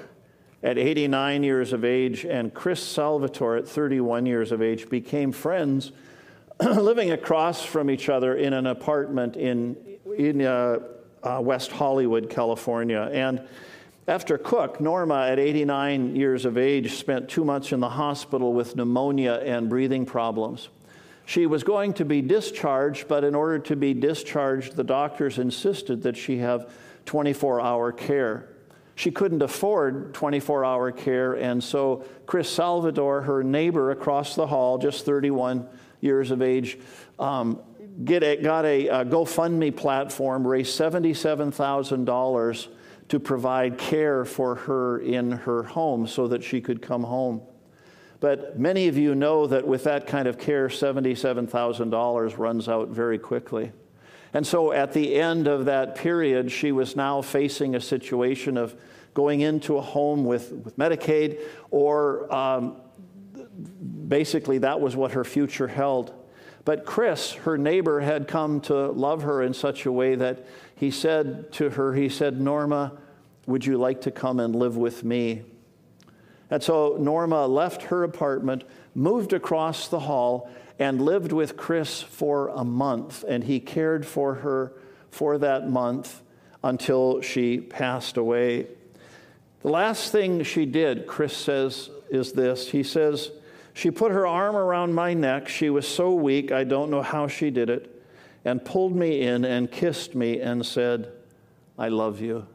at 0.62 0.78
89 0.78 1.42
years 1.42 1.72
of 1.72 1.84
age, 1.84 2.24
and 2.24 2.52
Chris 2.52 2.82
Salvatore, 2.82 3.58
at 3.58 3.68
31 3.68 4.26
years 4.26 4.52
of 4.52 4.62
age, 4.62 4.88
became 4.88 5.32
friends 5.32 5.92
living 6.60 7.12
across 7.12 7.64
from 7.64 7.90
each 7.90 8.08
other 8.08 8.36
in 8.36 8.52
an 8.52 8.66
apartment 8.66 9.36
in 9.36 9.76
in 10.18 10.42
uh, 10.42 10.80
uh, 11.22 11.40
West 11.42 11.72
Hollywood, 11.72 12.28
California. 12.28 13.08
And 13.12 13.40
After 14.06 14.36
Cook, 14.36 14.80
Norma, 14.80 15.28
at 15.28 15.38
89 15.38 16.16
years 16.16 16.44
of 16.44 16.58
age, 16.58 16.94
spent 16.94 17.28
two 17.28 17.44
months 17.44 17.72
in 17.72 17.80
the 17.80 17.88
hospital 17.88 18.52
with 18.52 18.76
pneumonia 18.76 19.34
and 19.44 19.68
breathing 19.68 20.04
problems. 20.04 20.68
She 21.24 21.46
was 21.46 21.62
going 21.62 21.92
to 21.94 22.04
be 22.04 22.22
discharged, 22.22 23.06
but 23.06 23.22
in 23.22 23.34
order 23.34 23.58
to 23.58 23.76
be 23.76 23.94
discharged, 23.94 24.76
the 24.76 24.84
doctors 24.84 25.38
insisted 25.38 26.02
that 26.02 26.16
she 26.16 26.38
have 26.38 26.70
24 27.04 27.60
hour 27.60 27.92
care. 27.92 28.48
She 28.98 29.12
couldn't 29.12 29.42
afford 29.42 30.12
24 30.12 30.64
hour 30.64 30.90
care, 30.90 31.34
and 31.34 31.62
so 31.62 32.04
Chris 32.26 32.50
Salvatore, 32.50 33.22
her 33.22 33.44
neighbor 33.44 33.92
across 33.92 34.34
the 34.34 34.48
hall, 34.48 34.76
just 34.76 35.06
31 35.06 35.68
years 36.00 36.32
of 36.32 36.42
age, 36.42 36.80
um, 37.20 37.60
get 38.02 38.24
a, 38.24 38.34
got 38.38 38.64
a, 38.64 38.88
a 38.88 39.04
GoFundMe 39.04 39.76
platform, 39.76 40.44
raised 40.44 40.76
$77,000 40.76 42.68
to 43.10 43.20
provide 43.20 43.78
care 43.78 44.24
for 44.24 44.56
her 44.56 44.98
in 44.98 45.30
her 45.30 45.62
home 45.62 46.08
so 46.08 46.26
that 46.26 46.42
she 46.42 46.60
could 46.60 46.82
come 46.82 47.04
home. 47.04 47.40
But 48.18 48.58
many 48.58 48.88
of 48.88 48.98
you 48.98 49.14
know 49.14 49.46
that 49.46 49.64
with 49.64 49.84
that 49.84 50.08
kind 50.08 50.26
of 50.26 50.38
care, 50.38 50.66
$77,000 50.66 52.36
runs 52.36 52.68
out 52.68 52.88
very 52.88 53.20
quickly. 53.20 53.70
And 54.34 54.46
so 54.46 54.72
at 54.72 54.92
the 54.92 55.14
end 55.14 55.46
of 55.46 55.64
that 55.66 55.94
period, 55.94 56.52
she 56.52 56.72
was 56.72 56.96
now 56.96 57.22
facing 57.22 57.74
a 57.74 57.80
situation 57.80 58.56
of 58.56 58.74
going 59.14 59.40
into 59.40 59.76
a 59.78 59.80
home 59.80 60.24
with, 60.24 60.52
with 60.52 60.76
Medicaid, 60.76 61.40
or 61.70 62.32
um, 62.32 62.76
basically 64.06 64.58
that 64.58 64.80
was 64.80 64.94
what 64.94 65.12
her 65.12 65.24
future 65.24 65.68
held. 65.68 66.12
But 66.64 66.84
Chris, 66.84 67.32
her 67.32 67.56
neighbor, 67.56 68.00
had 68.00 68.28
come 68.28 68.60
to 68.62 68.88
love 68.88 69.22
her 69.22 69.42
in 69.42 69.54
such 69.54 69.86
a 69.86 69.92
way 69.92 70.14
that 70.16 70.44
he 70.74 70.90
said 70.90 71.50
to 71.54 71.70
her, 71.70 71.94
he 71.94 72.08
said, 72.08 72.40
Norma, 72.40 72.98
would 73.46 73.64
you 73.64 73.78
like 73.78 74.02
to 74.02 74.10
come 74.10 74.38
and 74.38 74.54
live 74.54 74.76
with 74.76 75.02
me? 75.02 75.44
And 76.50 76.62
so 76.62 76.96
Norma 77.00 77.46
left 77.46 77.84
her 77.84 78.04
apartment, 78.04 78.64
moved 78.94 79.32
across 79.32 79.88
the 79.88 80.00
hall, 80.00 80.50
and 80.78 81.02
lived 81.02 81.32
with 81.32 81.56
Chris 81.56 82.02
for 82.02 82.48
a 82.48 82.64
month. 82.64 83.24
And 83.26 83.44
he 83.44 83.60
cared 83.60 84.06
for 84.06 84.34
her 84.34 84.72
for 85.10 85.38
that 85.38 85.68
month 85.68 86.22
until 86.62 87.20
she 87.20 87.58
passed 87.58 88.16
away. 88.16 88.66
The 89.62 89.70
last 89.70 90.12
thing 90.12 90.42
she 90.44 90.66
did, 90.66 91.06
Chris 91.06 91.36
says, 91.36 91.90
is 92.10 92.32
this. 92.32 92.70
He 92.70 92.82
says, 92.82 93.30
She 93.74 93.90
put 93.90 94.12
her 94.12 94.26
arm 94.26 94.56
around 94.56 94.94
my 94.94 95.14
neck. 95.14 95.48
She 95.48 95.70
was 95.70 95.86
so 95.86 96.12
weak, 96.12 96.52
I 96.52 96.64
don't 96.64 96.90
know 96.90 97.02
how 97.02 97.26
she 97.26 97.50
did 97.50 97.70
it, 97.70 98.02
and 98.44 98.64
pulled 98.64 98.94
me 98.94 99.22
in 99.22 99.44
and 99.44 99.70
kissed 99.70 100.14
me 100.14 100.40
and 100.40 100.64
said, 100.64 101.12
I 101.76 101.88
love 101.88 102.20
you. 102.20 102.46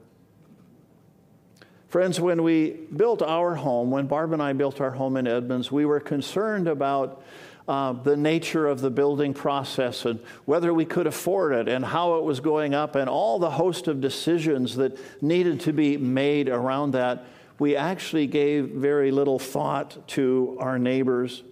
Friends, 1.89 2.19
when 2.19 2.41
we 2.41 2.71
built 2.95 3.21
our 3.21 3.53
home, 3.53 3.91
when 3.91 4.07
Barb 4.07 4.33
and 4.33 4.41
I 4.41 4.53
built 4.53 4.81
our 4.81 4.89
home 4.89 5.15
in 5.15 5.27
Edmonds, 5.27 5.71
we 5.71 5.85
were 5.85 5.99
concerned 5.99 6.67
about 6.67 7.23
uh, 7.67 7.93
the 7.93 8.17
nature 8.17 8.67
of 8.67 8.81
the 8.81 8.89
building 8.89 9.33
process 9.33 10.05
and 10.05 10.19
whether 10.45 10.73
we 10.73 10.83
could 10.83 11.07
afford 11.07 11.53
it 11.53 11.69
and 11.69 11.85
how 11.85 12.15
it 12.15 12.23
was 12.23 12.39
going 12.39 12.73
up 12.73 12.95
and 12.95 13.09
all 13.09 13.39
the 13.39 13.51
host 13.51 13.87
of 13.87 14.01
decisions 14.01 14.75
that 14.75 14.97
needed 15.21 15.61
to 15.61 15.71
be 15.71 15.95
made 15.95 16.49
around 16.49 16.91
that. 16.91 17.25
We 17.59 17.75
actually 17.75 18.27
gave 18.27 18.69
very 18.69 19.11
little 19.11 19.39
thought 19.39 20.07
to 20.09 20.57
our 20.59 20.77
neighbors. 20.77 21.43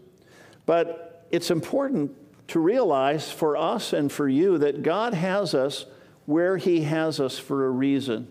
But 0.66 1.26
it's 1.32 1.50
important 1.50 2.12
to 2.50 2.60
realize 2.60 3.32
for 3.32 3.56
us 3.56 3.94
and 3.94 4.12
for 4.12 4.28
you 4.28 4.58
that 4.58 4.84
God 4.84 5.14
has 5.14 5.54
us 5.54 5.86
where 6.26 6.58
He 6.58 6.82
has 6.82 7.22
us 7.22 7.40
for 7.40 7.66
a 7.66 7.70
reason. 7.70 8.28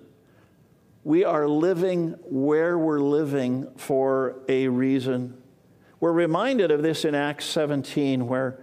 We 1.03 1.25
are 1.25 1.49
living 1.49 2.16
where 2.25 2.77
we're 2.77 3.01
living 3.01 3.69
for 3.77 4.37
a 4.49 4.69
reason. 4.69 5.39
We're 6.00 6.12
reminded 6.12 6.70
of 6.70 6.82
this 6.82 7.04
in 7.04 7.14
Acts 7.14 7.44
17, 7.44 8.26
where 8.26 8.58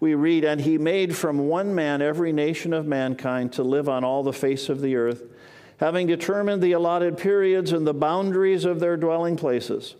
we 0.00 0.14
read, 0.14 0.44
And 0.44 0.60
he 0.60 0.76
made 0.76 1.16
from 1.16 1.48
one 1.48 1.74
man 1.74 2.02
every 2.02 2.32
nation 2.32 2.72
of 2.72 2.84
mankind 2.84 3.52
to 3.54 3.62
live 3.62 3.88
on 3.88 4.02
all 4.02 4.24
the 4.24 4.32
face 4.32 4.68
of 4.68 4.80
the 4.80 4.96
earth, 4.96 5.22
having 5.78 6.08
determined 6.08 6.60
the 6.60 6.72
allotted 6.72 7.16
periods 7.16 7.72
and 7.72 7.86
the 7.86 7.94
boundaries 7.94 8.64
of 8.64 8.80
their 8.80 8.96
dwelling 8.96 9.36
places. 9.36 9.94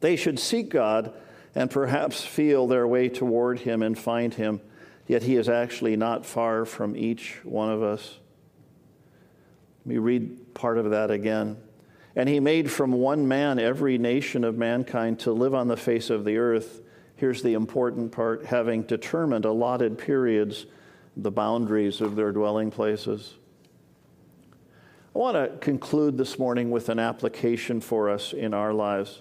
They 0.00 0.16
should 0.16 0.40
seek 0.40 0.70
God 0.70 1.14
and 1.54 1.70
perhaps 1.70 2.24
feel 2.24 2.66
their 2.66 2.86
way 2.88 3.08
toward 3.08 3.60
him 3.60 3.82
and 3.82 3.96
find 3.96 4.34
him, 4.34 4.60
yet 5.06 5.22
he 5.22 5.36
is 5.36 5.48
actually 5.48 5.96
not 5.96 6.26
far 6.26 6.64
from 6.64 6.96
each 6.96 7.38
one 7.44 7.70
of 7.70 7.82
us. 7.82 8.18
Let 9.80 9.86
me 9.86 9.98
read 9.98 10.54
part 10.54 10.78
of 10.78 10.90
that 10.90 11.10
again. 11.10 11.58
And 12.14 12.28
he 12.28 12.40
made 12.40 12.70
from 12.70 12.92
one 12.92 13.26
man 13.26 13.58
every 13.58 13.96
nation 13.98 14.44
of 14.44 14.56
mankind 14.56 15.20
to 15.20 15.32
live 15.32 15.54
on 15.54 15.68
the 15.68 15.76
face 15.76 16.10
of 16.10 16.24
the 16.24 16.36
earth. 16.36 16.82
Here's 17.16 17.42
the 17.42 17.54
important 17.54 18.12
part 18.12 18.46
having 18.46 18.82
determined 18.82 19.44
allotted 19.44 19.96
periods, 19.96 20.66
the 21.16 21.30
boundaries 21.30 22.00
of 22.00 22.16
their 22.16 22.32
dwelling 22.32 22.70
places. 22.70 23.34
I 25.14 25.18
want 25.18 25.36
to 25.36 25.58
conclude 25.58 26.16
this 26.16 26.38
morning 26.38 26.70
with 26.70 26.88
an 26.88 26.98
application 26.98 27.80
for 27.80 28.08
us 28.08 28.32
in 28.32 28.54
our 28.54 28.72
lives. 28.72 29.20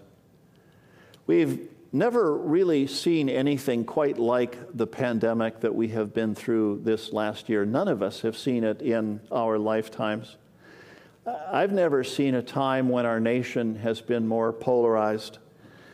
We've 1.28 1.70
never 1.92 2.36
really 2.38 2.88
seen 2.88 3.30
anything 3.30 3.84
quite 3.84 4.18
like 4.18 4.58
the 4.74 4.88
pandemic 4.88 5.60
that 5.60 5.76
we 5.76 5.90
have 5.90 6.14
been 6.14 6.34
through 6.34 6.82
this 6.84 7.12
last 7.12 7.50
year. 7.50 7.66
None 7.66 7.88
of 7.88 8.02
us 8.02 8.22
have 8.22 8.38
seen 8.38 8.64
it 8.64 8.82
in 8.82 9.20
our 9.32 9.60
lifetimes. 9.60 10.38
I've 11.26 11.72
never 11.72 12.04
seen 12.04 12.34
a 12.34 12.42
time 12.42 12.90
when 12.90 13.06
our 13.06 13.20
nation 13.20 13.76
has 13.76 14.02
been 14.02 14.28
more 14.28 14.52
polarized. 14.52 15.38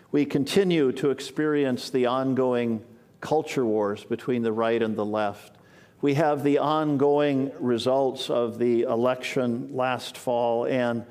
We 0.09 0.25
continue 0.25 0.93
to 0.93 1.09
experience 1.09 1.89
the 1.89 2.05
ongoing 2.05 2.81
culture 3.19 3.65
wars 3.65 4.05
between 4.05 4.43
the 4.43 4.53
right 4.53 4.81
and 4.81 4.95
the 4.95 5.05
left. 5.05 5.57
We 6.01 6.13
have 6.13 6.43
the 6.43 6.59
ongoing 6.59 7.51
results 7.59 8.29
of 8.29 8.57
the 8.57 8.83
election 8.83 9.75
last 9.75 10.15
fall 10.15 10.65
and 10.65 11.05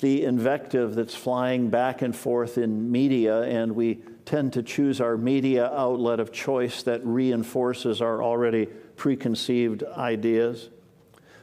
the 0.00 0.24
invective 0.24 0.94
that's 0.94 1.14
flying 1.14 1.70
back 1.70 2.02
and 2.02 2.14
forth 2.14 2.58
in 2.58 2.92
media, 2.92 3.42
and 3.42 3.74
we 3.74 4.00
tend 4.26 4.52
to 4.52 4.62
choose 4.62 5.00
our 5.00 5.16
media 5.16 5.72
outlet 5.72 6.20
of 6.20 6.30
choice 6.30 6.82
that 6.82 7.00
reinforces 7.06 8.02
our 8.02 8.22
already 8.22 8.66
preconceived 8.96 9.82
ideas. 9.96 10.68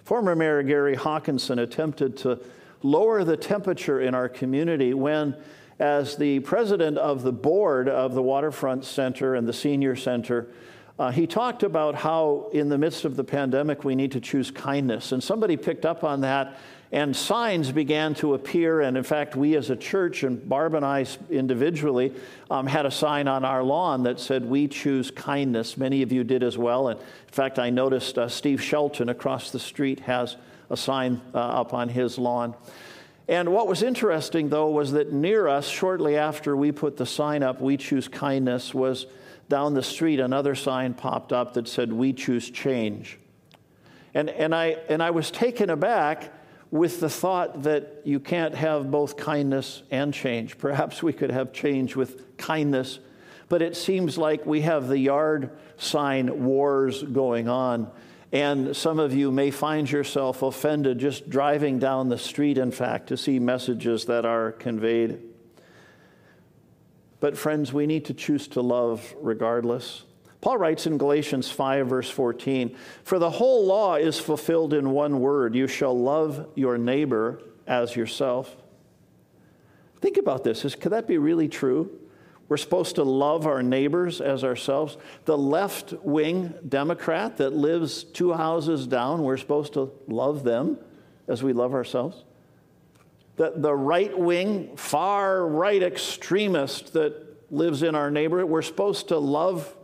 Former 0.10 0.36
Mayor 0.36 0.64
Gary 0.64 0.96
Haakenson 0.96 1.60
attempted 1.60 2.18
to 2.18 2.40
lower 2.82 3.24
the 3.24 3.38
temperature 3.38 4.02
in 4.02 4.16
our 4.16 4.28
community 4.28 4.96
when, 4.96 5.36
as 5.78 6.16
the 6.16 6.40
president 6.40 6.98
of 6.98 7.22
the 7.22 7.32
board 7.32 7.88
of 7.88 8.16
the 8.16 8.24
Waterfront 8.24 8.86
Center 8.86 9.36
and 9.36 9.48
the 9.48 9.54
Senior 9.54 9.96
Center, 9.96 10.48
uh, 11.00 11.12
he 11.12 11.26
talked 11.26 11.64
about 11.64 11.96
how, 11.96 12.50
in 12.52 12.68
the 12.68 12.78
midst 12.78 13.06
of 13.06 13.16
the 13.16 13.24
pandemic, 13.24 13.86
we 13.86 13.96
need 13.96 14.12
to 14.12 14.20
choose 14.20 14.52
kindness. 14.52 15.14
And 15.14 15.24
somebody 15.24 15.56
picked 15.56 15.86
up 15.86 16.04
on 16.04 16.22
that 16.22 16.58
and 16.92 17.16
signs 17.16 17.72
began 17.72 18.16
to 18.16 18.34
appear. 18.34 18.82
And 18.82 18.98
in 18.98 19.04
fact, 19.04 19.36
we 19.36 19.56
as 19.56 19.70
a 19.70 19.78
church, 19.78 20.24
and 20.24 20.48
Barb 20.50 20.74
and 20.74 20.86
I 20.86 21.06
individually, 21.30 22.14
um, 22.52 22.68
had 22.68 22.86
a 22.86 22.92
sign 22.92 23.30
on 23.30 23.46
our 23.46 23.64
lawn 23.64 24.04
that 24.04 24.20
said, 24.20 24.44
We 24.46 24.68
choose 24.68 25.10
kindness. 25.10 25.78
Many 25.78 26.02
of 26.02 26.12
you 26.12 26.26
did 26.26 26.44
as 26.44 26.58
well. 26.58 26.90
And 26.90 27.00
in 27.00 27.34
fact, 27.34 27.60
I 27.60 27.70
noticed 27.70 28.18
uh, 28.18 28.28
Steve 28.28 28.62
Shelton 28.62 29.08
across 29.08 29.52
the 29.52 29.60
street 29.60 30.02
has 30.02 30.36
a 30.70 30.76
sign 30.76 31.22
uh, 31.34 31.38
up 31.38 31.74
on 31.74 31.88
his 31.88 32.18
lawn. 32.18 32.56
And 33.30 33.54
what 33.54 33.68
was 33.68 33.84
interesting, 33.84 34.50
though, 34.50 34.70
was 34.70 34.92
that 34.94 35.14
near 35.14 35.48
us, 35.48 35.68
shortly 35.68 36.18
after 36.18 36.58
we 36.58 36.72
put 36.74 36.98
the 36.98 37.06
sign 37.06 37.42
up, 37.42 37.62
We 37.62 37.78
choose 37.78 38.10
kindness, 38.10 38.74
was 38.74 39.06
down 39.50 39.74
the 39.74 39.84
street, 39.84 40.20
another 40.20 40.56
sign 40.56 40.94
popped 40.94 41.34
up 41.34 41.56
that 41.56 41.68
said, 41.68 41.92
We 41.92 42.14
choose 42.14 42.50
change. 42.50 43.18
And, 44.14 44.30
and, 44.30 44.56
I, 44.56 44.78
and 44.88 45.04
I 45.04 45.12
was 45.12 45.32
taken 45.32 45.70
aback 45.70 46.32
with 46.72 47.00
the 47.00 47.10
thought 47.10 47.64
that 47.64 48.02
you 48.04 48.20
can't 48.20 48.56
have 48.56 48.92
both 48.92 49.18
kindness 49.18 49.82
and 49.92 50.14
change. 50.14 50.58
Perhaps 50.58 51.02
we 51.02 51.14
could 51.14 51.32
have 51.32 51.52
change 51.52 51.96
with 51.96 52.38
kindness, 52.38 53.00
but 53.50 53.62
it 53.62 53.76
seems 53.76 54.18
like 54.18 54.46
we 54.46 54.62
have 54.62 54.88
the 54.88 54.98
yard 54.98 55.58
sign 55.78 56.44
wars 56.46 57.02
going 57.02 57.48
on. 57.48 57.92
And 58.32 58.76
some 58.76 59.00
of 59.00 59.14
you 59.14 59.32
may 59.32 59.50
find 59.50 59.90
yourself 59.90 60.44
offended 60.44 61.00
just 61.00 61.30
driving 61.30 61.80
down 61.80 62.10
the 62.10 62.18
street, 62.20 62.60
in 62.60 62.72
fact, 62.72 63.08
to 63.08 63.18
see 63.18 63.40
messages 63.40 64.06
that 64.06 64.26
are 64.26 64.52
conveyed. 64.52 65.20
But, 67.20 67.38
friends, 67.38 67.74
we 67.74 67.86
need 67.86 68.06
to 68.06 68.14
choose 68.14 68.48
to 68.50 68.62
love 68.62 69.16
regardless. 69.20 70.04
Paul 70.42 70.58
writes 70.58 70.86
in 70.86 70.98
Galatians 70.98 71.52
5, 71.52 71.88
verse 71.88 72.10
14 72.10 72.76
For 73.04 73.20
the 73.20 73.30
whole 73.30 73.66
law 73.66 73.96
is 73.96 74.20
fulfilled 74.20 74.74
in 74.74 74.92
one 74.92 75.20
word 75.20 75.56
you 75.56 75.68
shall 75.68 75.98
love 75.98 76.48
your 76.56 76.78
neighbor 76.78 77.42
as 77.68 77.96
yourself. 77.96 78.56
Think 80.00 80.18
about 80.18 80.46
this. 80.46 80.64
Is, 80.64 80.76
could 80.76 80.94
that 80.94 81.08
be 81.08 81.18
really 81.18 81.50
true? 81.50 81.92
We're 82.48 82.58
supposed 82.58 82.96
to 82.96 83.04
love 83.04 83.46
our 83.46 83.62
neighbors 83.62 84.22
as 84.22 84.44
ourselves. 84.44 84.98
The 85.26 85.38
left 85.38 85.94
wing 86.02 86.54
Democrat 86.68 87.38
that 87.38 87.54
lives 87.54 88.04
two 88.04 88.34
houses 88.34 88.88
down, 88.88 89.24
we're 89.24 89.38
supposed 89.38 89.74
to 89.74 89.92
love 90.08 90.44
them 90.44 90.80
as 91.28 91.44
we 91.44 91.54
love 91.54 91.76
ourselves. 91.76 92.24
The, 93.40 93.54
the 93.56 93.74
right 93.74 94.20
wing, 94.20 94.76
far 94.76 95.48
right 95.48 95.82
extremist 95.82 96.92
that 96.92 97.50
lives 97.50 97.84
in 97.84 97.96
our 97.96 98.12
neighborhood, 98.12 98.50
we're 98.50 98.62
supposed 98.62 99.08
to 99.08 99.18
love 99.18 99.78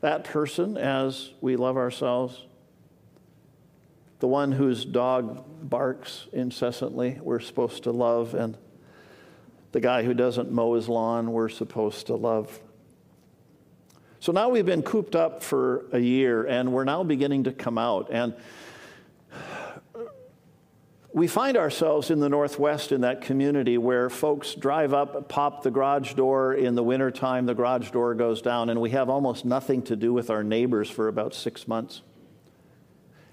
that 0.00 0.24
person 0.24 0.78
as 0.78 1.30
we 1.42 1.56
love 1.56 1.76
ourselves. 1.76 2.46
The 4.20 4.26
one 4.26 4.52
whose 4.52 4.86
dog 4.86 5.68
barks 5.68 6.28
incessantly, 6.32 7.18
we're 7.20 7.40
supposed 7.40 7.82
to 7.82 7.90
love. 7.90 8.32
And 8.32 8.56
the 9.72 9.80
guy 9.80 10.02
who 10.02 10.14
doesn't 10.14 10.50
mow 10.50 10.72
his 10.72 10.88
lawn, 10.88 11.30
we're 11.30 11.50
supposed 11.50 12.06
to 12.06 12.14
love. 12.14 12.58
So 14.20 14.32
now 14.32 14.48
we've 14.48 14.64
been 14.64 14.82
cooped 14.82 15.14
up 15.14 15.42
for 15.42 15.84
a 15.92 15.98
year 15.98 16.46
and 16.46 16.72
we're 16.72 16.84
now 16.84 17.02
beginning 17.02 17.44
to 17.44 17.52
come 17.52 17.76
out. 17.76 18.08
And 18.10 18.34
we 21.14 21.28
find 21.28 21.56
ourselves 21.56 22.10
in 22.10 22.18
the 22.18 22.28
Northwest 22.28 22.90
in 22.90 23.02
that 23.02 23.20
community 23.20 23.78
where 23.78 24.10
folks 24.10 24.52
drive 24.56 24.92
up, 24.92 25.28
pop 25.28 25.62
the 25.62 25.70
garage 25.70 26.14
door 26.14 26.54
in 26.54 26.74
the 26.74 26.82
wintertime, 26.82 27.46
the 27.46 27.54
garage 27.54 27.92
door 27.92 28.16
goes 28.16 28.42
down, 28.42 28.68
and 28.68 28.80
we 28.80 28.90
have 28.90 29.08
almost 29.08 29.44
nothing 29.44 29.80
to 29.82 29.94
do 29.94 30.12
with 30.12 30.28
our 30.28 30.42
neighbors 30.42 30.90
for 30.90 31.06
about 31.06 31.32
six 31.32 31.68
months. 31.68 32.02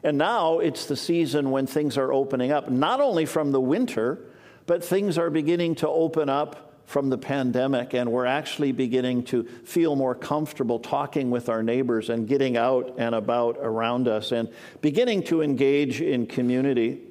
And 0.03 0.15
now 0.19 0.59
it's 0.59 0.85
the 0.85 0.95
season 0.95 1.49
when 1.49 1.65
things 1.65 1.97
are 1.97 2.13
opening 2.13 2.51
up, 2.51 2.69
not 2.69 3.01
only 3.01 3.25
from 3.25 3.51
the 3.51 3.59
winter, 3.59 4.27
but 4.67 4.85
things 4.85 5.17
are 5.17 5.31
beginning 5.31 5.73
to 5.75 5.89
open 5.89 6.29
up 6.29 6.83
from 6.85 7.09
the 7.09 7.17
pandemic, 7.17 7.95
and 7.95 8.11
we're 8.11 8.27
actually 8.27 8.71
beginning 8.71 9.23
to 9.23 9.43
feel 9.65 9.95
more 9.95 10.13
comfortable 10.13 10.77
talking 10.77 11.31
with 11.31 11.49
our 11.49 11.63
neighbors 11.63 12.11
and 12.11 12.27
getting 12.27 12.57
out 12.57 12.93
and 12.99 13.15
about 13.15 13.57
around 13.59 14.07
us 14.07 14.31
and 14.31 14.49
beginning 14.81 15.23
to 15.23 15.41
engage 15.41 15.99
in 15.99 16.27
community. 16.27 17.07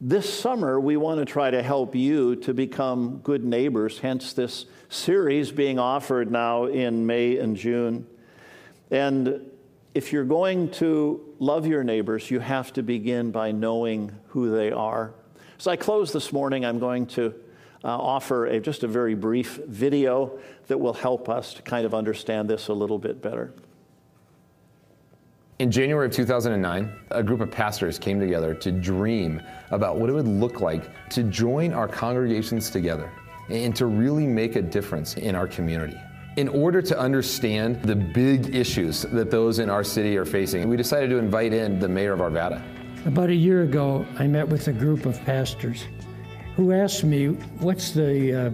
This 0.00 0.32
summer, 0.32 0.78
we 0.78 0.96
want 0.96 1.18
to 1.18 1.24
try 1.24 1.50
to 1.50 1.60
help 1.60 1.96
you 1.96 2.36
to 2.36 2.54
become 2.54 3.18
good 3.24 3.44
neighbors, 3.44 3.98
hence, 3.98 4.32
this 4.32 4.66
series 4.88 5.50
being 5.50 5.80
offered 5.80 6.30
now 6.30 6.66
in 6.66 7.04
May 7.04 7.36
and 7.38 7.56
June. 7.56 8.06
And 8.92 9.50
if 9.94 10.12
you're 10.12 10.22
going 10.22 10.70
to 10.72 11.34
love 11.40 11.66
your 11.66 11.82
neighbors, 11.82 12.30
you 12.30 12.38
have 12.38 12.72
to 12.74 12.84
begin 12.84 13.32
by 13.32 13.50
knowing 13.50 14.12
who 14.28 14.54
they 14.54 14.70
are. 14.70 15.14
As 15.58 15.66
I 15.66 15.74
close 15.74 16.12
this 16.12 16.32
morning, 16.32 16.64
I'm 16.64 16.78
going 16.78 17.06
to 17.06 17.34
uh, 17.82 17.88
offer 17.88 18.46
a, 18.46 18.60
just 18.60 18.84
a 18.84 18.88
very 18.88 19.16
brief 19.16 19.58
video 19.66 20.38
that 20.68 20.78
will 20.78 20.94
help 20.94 21.28
us 21.28 21.54
to 21.54 21.62
kind 21.62 21.84
of 21.84 21.92
understand 21.92 22.48
this 22.48 22.68
a 22.68 22.72
little 22.72 23.00
bit 23.00 23.20
better. 23.20 23.52
In 25.58 25.72
January 25.72 26.06
of 26.06 26.12
2009, 26.12 26.92
a 27.10 27.20
group 27.20 27.40
of 27.40 27.50
pastors 27.50 27.98
came 27.98 28.20
together 28.20 28.54
to 28.54 28.70
dream 28.70 29.42
about 29.72 29.96
what 29.96 30.08
it 30.08 30.12
would 30.12 30.28
look 30.28 30.60
like 30.60 30.88
to 31.08 31.24
join 31.24 31.72
our 31.72 31.88
congregations 31.88 32.70
together 32.70 33.10
and 33.48 33.74
to 33.74 33.86
really 33.86 34.24
make 34.24 34.54
a 34.54 34.62
difference 34.62 35.14
in 35.16 35.34
our 35.34 35.48
community. 35.48 35.98
In 36.36 36.46
order 36.46 36.80
to 36.82 36.96
understand 36.96 37.82
the 37.82 37.96
big 37.96 38.54
issues 38.54 39.02
that 39.02 39.32
those 39.32 39.58
in 39.58 39.68
our 39.68 39.82
city 39.82 40.16
are 40.16 40.24
facing, 40.24 40.68
we 40.68 40.76
decided 40.76 41.10
to 41.10 41.16
invite 41.16 41.52
in 41.52 41.80
the 41.80 41.88
mayor 41.88 42.12
of 42.12 42.20
Arvada. 42.20 42.62
About 43.04 43.28
a 43.28 43.34
year 43.34 43.62
ago, 43.62 44.06
I 44.20 44.28
met 44.28 44.48
with 44.48 44.68
a 44.68 44.72
group 44.72 45.06
of 45.06 45.20
pastors 45.24 45.86
who 46.54 46.70
asked 46.70 47.02
me 47.02 47.30
what's 47.58 47.90
the 47.90 48.46
uh, 48.46 48.50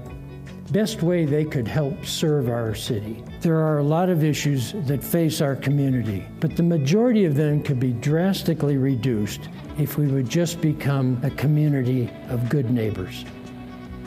best 0.73 1.03
way 1.03 1.27
they 1.27 1.45
could 1.45 1.69
help 1.69 2.07
serve 2.07 2.49
our 2.49 2.75
city. 2.75 3.23
There 3.45 3.61
are 3.61 3.77
a 3.77 3.83
lot 3.83 4.09
of 4.09 4.25
issues 4.25 4.73
that 4.87 5.05
face 5.05 5.43
our 5.43 5.55
community, 5.55 6.27
but 6.41 6.57
the 6.57 6.63
majority 6.63 7.27
of 7.27 7.35
them 7.35 7.63
could 7.63 7.79
be 7.79 7.93
drastically 7.93 8.79
reduced 8.79 9.51
if 9.79 9.99
we 9.99 10.07
would 10.07 10.31
just 10.31 10.63
become 10.63 11.21
a 11.23 11.29
community 11.29 12.11
of 12.31 12.49
good 12.49 12.71
neighbors. 12.71 13.27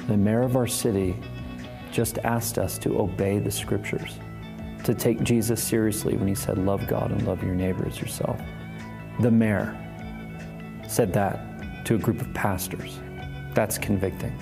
The 0.08 0.18
mayor 0.18 0.42
of 0.42 0.56
our 0.56 0.66
city 0.66 1.16
just 1.92 2.18
asked 2.24 2.58
us 2.58 2.80
to 2.80 3.00
obey 3.00 3.38
the 3.38 3.52
scriptures, 3.52 4.18
to 4.86 4.96
take 4.96 5.22
Jesus 5.22 5.64
seriously 5.64 6.18
when 6.18 6.28
he 6.28 6.34
said, 6.34 6.58
Love 6.58 6.88
God 6.88 7.12
and 7.12 7.28
love 7.28 7.44
your 7.44 7.54
neighbor 7.54 7.86
as 7.86 8.02
yourself. 8.02 8.42
The 9.20 9.30
mayor 9.30 9.78
said 10.88 11.14
that 11.14 11.86
to 11.86 11.94
a 11.94 12.00
group 12.00 12.22
of 12.22 12.34
pastors. 12.34 13.00
That's 13.54 13.78
convicting. 13.78 14.36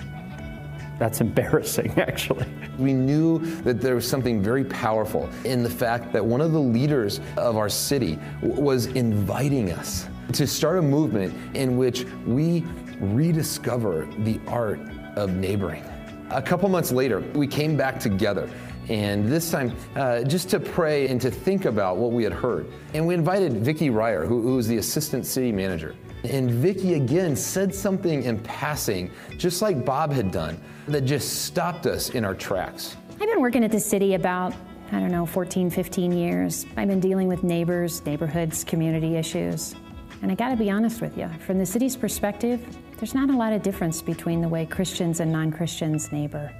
That's 0.98 1.20
embarrassing, 1.20 1.92
actually. 1.98 2.46
We 2.78 2.92
knew 2.92 3.38
that 3.62 3.80
there 3.80 3.94
was 3.94 4.08
something 4.08 4.42
very 4.42 4.64
powerful 4.64 5.28
in 5.44 5.62
the 5.62 5.70
fact 5.70 6.12
that 6.12 6.24
one 6.24 6.40
of 6.40 6.52
the 6.52 6.60
leaders 6.60 7.20
of 7.36 7.56
our 7.56 7.68
city 7.68 8.18
was 8.42 8.86
inviting 8.86 9.72
us 9.72 10.08
to 10.32 10.46
start 10.46 10.78
a 10.78 10.82
movement 10.82 11.34
in 11.56 11.76
which 11.76 12.04
we 12.26 12.64
rediscover 13.00 14.08
the 14.20 14.40
art 14.46 14.80
of 15.16 15.34
neighboring. 15.34 15.84
A 16.30 16.42
couple 16.42 16.68
months 16.68 16.90
later, 16.90 17.20
we 17.34 17.46
came 17.46 17.76
back 17.76 18.00
together 18.00 18.50
and 18.88 19.26
this 19.26 19.50
time 19.50 19.74
uh, 19.96 20.22
just 20.22 20.48
to 20.50 20.60
pray 20.60 21.08
and 21.08 21.20
to 21.20 21.30
think 21.30 21.64
about 21.64 21.96
what 21.96 22.12
we 22.12 22.22
had 22.22 22.32
heard. 22.32 22.70
And 22.94 23.06
we 23.06 23.14
invited 23.14 23.52
Vicki 23.54 23.90
Ryer, 23.90 24.24
who, 24.24 24.42
who 24.42 24.56
was 24.56 24.68
the 24.68 24.76
assistant 24.76 25.26
city 25.26 25.50
manager. 25.50 25.94
And 26.30 26.50
Vicky 26.50 26.94
again 26.94 27.36
said 27.36 27.74
something 27.74 28.24
in 28.24 28.38
passing, 28.40 29.10
just 29.38 29.62
like 29.62 29.84
Bob 29.84 30.12
had 30.12 30.30
done, 30.30 30.60
that 30.88 31.02
just 31.02 31.44
stopped 31.44 31.86
us 31.86 32.10
in 32.10 32.24
our 32.24 32.34
tracks. 32.34 32.96
I've 33.12 33.28
been 33.28 33.40
working 33.40 33.64
at 33.64 33.70
the 33.70 33.80
city 33.80 34.14
about, 34.14 34.52
I 34.92 35.00
don't 35.00 35.10
know, 35.10 35.24
14, 35.24 35.70
15 35.70 36.12
years. 36.12 36.66
I've 36.76 36.88
been 36.88 37.00
dealing 37.00 37.28
with 37.28 37.42
neighbors, 37.42 38.04
neighborhoods, 38.04 38.64
community 38.64 39.16
issues. 39.16 39.74
And 40.22 40.32
I 40.32 40.34
gotta 40.34 40.56
be 40.56 40.70
honest 40.70 41.00
with 41.00 41.16
you, 41.16 41.28
from 41.46 41.58
the 41.58 41.66
city's 41.66 41.96
perspective, 41.96 42.60
there's 42.96 43.14
not 43.14 43.30
a 43.30 43.36
lot 43.36 43.52
of 43.52 43.62
difference 43.62 44.02
between 44.02 44.40
the 44.40 44.48
way 44.48 44.66
Christians 44.66 45.20
and 45.20 45.30
non 45.30 45.52
Christians 45.52 46.10
neighbor. 46.10 46.52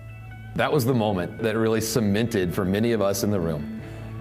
That 0.55 0.73
was 0.73 0.85
the 0.85 0.95
moment 0.95 1.39
that 1.43 1.57
really 1.57 1.81
cemented 1.81 2.55
for 2.55 2.65
many 2.65 2.93
of 2.93 3.03
us 3.03 3.25
in 3.25 3.31
the 3.31 3.41
room 3.41 3.81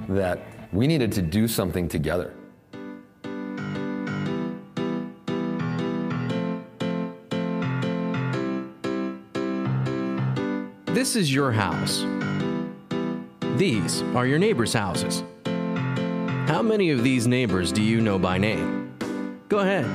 that 0.10 0.40
we 0.72 0.88
needed 0.88 1.12
to 1.14 1.22
do 1.22 1.48
something 1.48 1.88
together. 1.88 2.34
This 11.06 11.16
is 11.16 11.32
your 11.32 11.52
house. 11.52 12.04
These 13.58 14.02
are 14.16 14.26
your 14.26 14.40
neighbors' 14.40 14.74
houses. 14.74 15.24
How 16.48 16.64
many 16.64 16.90
of 16.90 17.04
these 17.04 17.28
neighbors 17.28 17.72
do 17.72 17.84
you 17.84 18.02
know 18.02 18.18
by 18.18 18.40
name? 18.40 18.92
Go 19.48 19.60
ahead, 19.60 19.86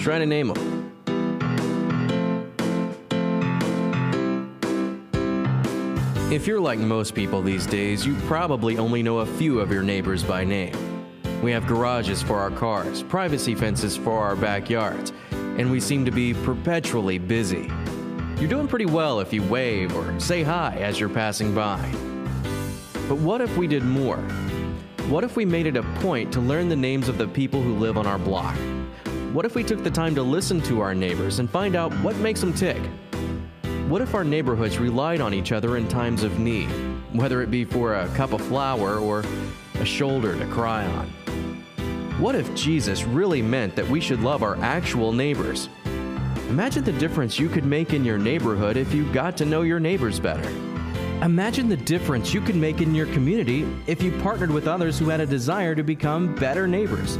try 0.00 0.18
to 0.18 0.24
name 0.24 0.48
them. 0.48 0.94
If 6.32 6.46
you're 6.46 6.58
like 6.58 6.78
most 6.78 7.14
people 7.14 7.42
these 7.42 7.66
days, 7.66 8.06
you 8.06 8.14
probably 8.20 8.78
only 8.78 9.02
know 9.02 9.18
a 9.18 9.26
few 9.26 9.60
of 9.60 9.70
your 9.70 9.82
neighbors 9.82 10.24
by 10.24 10.42
name. 10.42 10.74
We 11.42 11.52
have 11.52 11.66
garages 11.66 12.22
for 12.22 12.38
our 12.38 12.50
cars, 12.50 13.02
privacy 13.02 13.54
fences 13.54 13.94
for 13.94 14.20
our 14.20 14.34
backyards, 14.34 15.12
and 15.32 15.70
we 15.70 15.80
seem 15.80 16.06
to 16.06 16.10
be 16.10 16.32
perpetually 16.32 17.18
busy. 17.18 17.70
You're 18.38 18.50
doing 18.50 18.68
pretty 18.68 18.84
well 18.84 19.20
if 19.20 19.32
you 19.32 19.42
wave 19.42 19.96
or 19.96 20.20
say 20.20 20.42
hi 20.42 20.76
as 20.76 21.00
you're 21.00 21.08
passing 21.08 21.54
by. 21.54 21.80
But 23.08 23.16
what 23.16 23.40
if 23.40 23.56
we 23.56 23.66
did 23.66 23.82
more? 23.82 24.18
What 25.08 25.24
if 25.24 25.36
we 25.36 25.46
made 25.46 25.66
it 25.66 25.74
a 25.78 25.82
point 26.00 26.34
to 26.34 26.40
learn 26.40 26.68
the 26.68 26.76
names 26.76 27.08
of 27.08 27.16
the 27.16 27.28
people 27.28 27.62
who 27.62 27.76
live 27.76 27.96
on 27.96 28.06
our 28.06 28.18
block? 28.18 28.54
What 29.32 29.46
if 29.46 29.54
we 29.54 29.64
took 29.64 29.82
the 29.82 29.90
time 29.90 30.14
to 30.16 30.22
listen 30.22 30.60
to 30.64 30.82
our 30.82 30.94
neighbors 30.94 31.38
and 31.38 31.48
find 31.48 31.74
out 31.74 31.94
what 32.00 32.14
makes 32.16 32.40
them 32.40 32.52
tick? 32.52 32.82
What 33.88 34.02
if 34.02 34.14
our 34.14 34.24
neighborhoods 34.24 34.78
relied 34.78 35.22
on 35.22 35.32
each 35.32 35.50
other 35.50 35.78
in 35.78 35.88
times 35.88 36.22
of 36.22 36.38
need, 36.38 36.68
whether 37.14 37.40
it 37.40 37.50
be 37.50 37.64
for 37.64 37.94
a 37.94 38.08
cup 38.08 38.34
of 38.34 38.42
flour 38.42 38.98
or 38.98 39.24
a 39.80 39.84
shoulder 39.86 40.38
to 40.38 40.46
cry 40.48 40.84
on? 40.84 41.08
What 42.20 42.34
if 42.34 42.54
Jesus 42.54 43.04
really 43.04 43.40
meant 43.40 43.74
that 43.76 43.88
we 43.88 44.02
should 44.02 44.20
love 44.20 44.42
our 44.42 44.56
actual 44.56 45.10
neighbors? 45.10 45.70
Imagine 46.48 46.84
the 46.84 46.92
difference 46.92 47.40
you 47.40 47.48
could 47.48 47.64
make 47.64 47.92
in 47.92 48.04
your 48.04 48.18
neighborhood 48.18 48.76
if 48.76 48.94
you 48.94 49.04
got 49.12 49.36
to 49.36 49.44
know 49.44 49.62
your 49.62 49.80
neighbors 49.80 50.20
better. 50.20 50.48
Imagine 51.22 51.68
the 51.68 51.76
difference 51.76 52.32
you 52.32 52.40
could 52.40 52.54
make 52.54 52.80
in 52.80 52.94
your 52.94 53.06
community 53.06 53.66
if 53.88 54.00
you 54.00 54.12
partnered 54.20 54.52
with 54.52 54.68
others 54.68 54.96
who 54.96 55.08
had 55.08 55.20
a 55.20 55.26
desire 55.26 55.74
to 55.74 55.82
become 55.82 56.36
better 56.36 56.68
neighbors. 56.68 57.18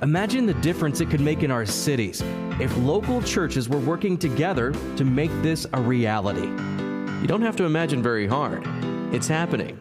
Imagine 0.00 0.46
the 0.46 0.54
difference 0.54 1.02
it 1.02 1.10
could 1.10 1.20
make 1.20 1.42
in 1.42 1.50
our 1.50 1.66
cities 1.66 2.22
if 2.58 2.74
local 2.78 3.20
churches 3.20 3.68
were 3.68 3.78
working 3.80 4.16
together 4.16 4.72
to 4.96 5.04
make 5.04 5.30
this 5.42 5.66
a 5.74 5.80
reality. 5.80 6.46
You 7.20 7.26
don't 7.26 7.42
have 7.42 7.56
to 7.56 7.64
imagine 7.64 8.02
very 8.02 8.26
hard, 8.26 8.62
it's 9.12 9.28
happening. 9.28 9.78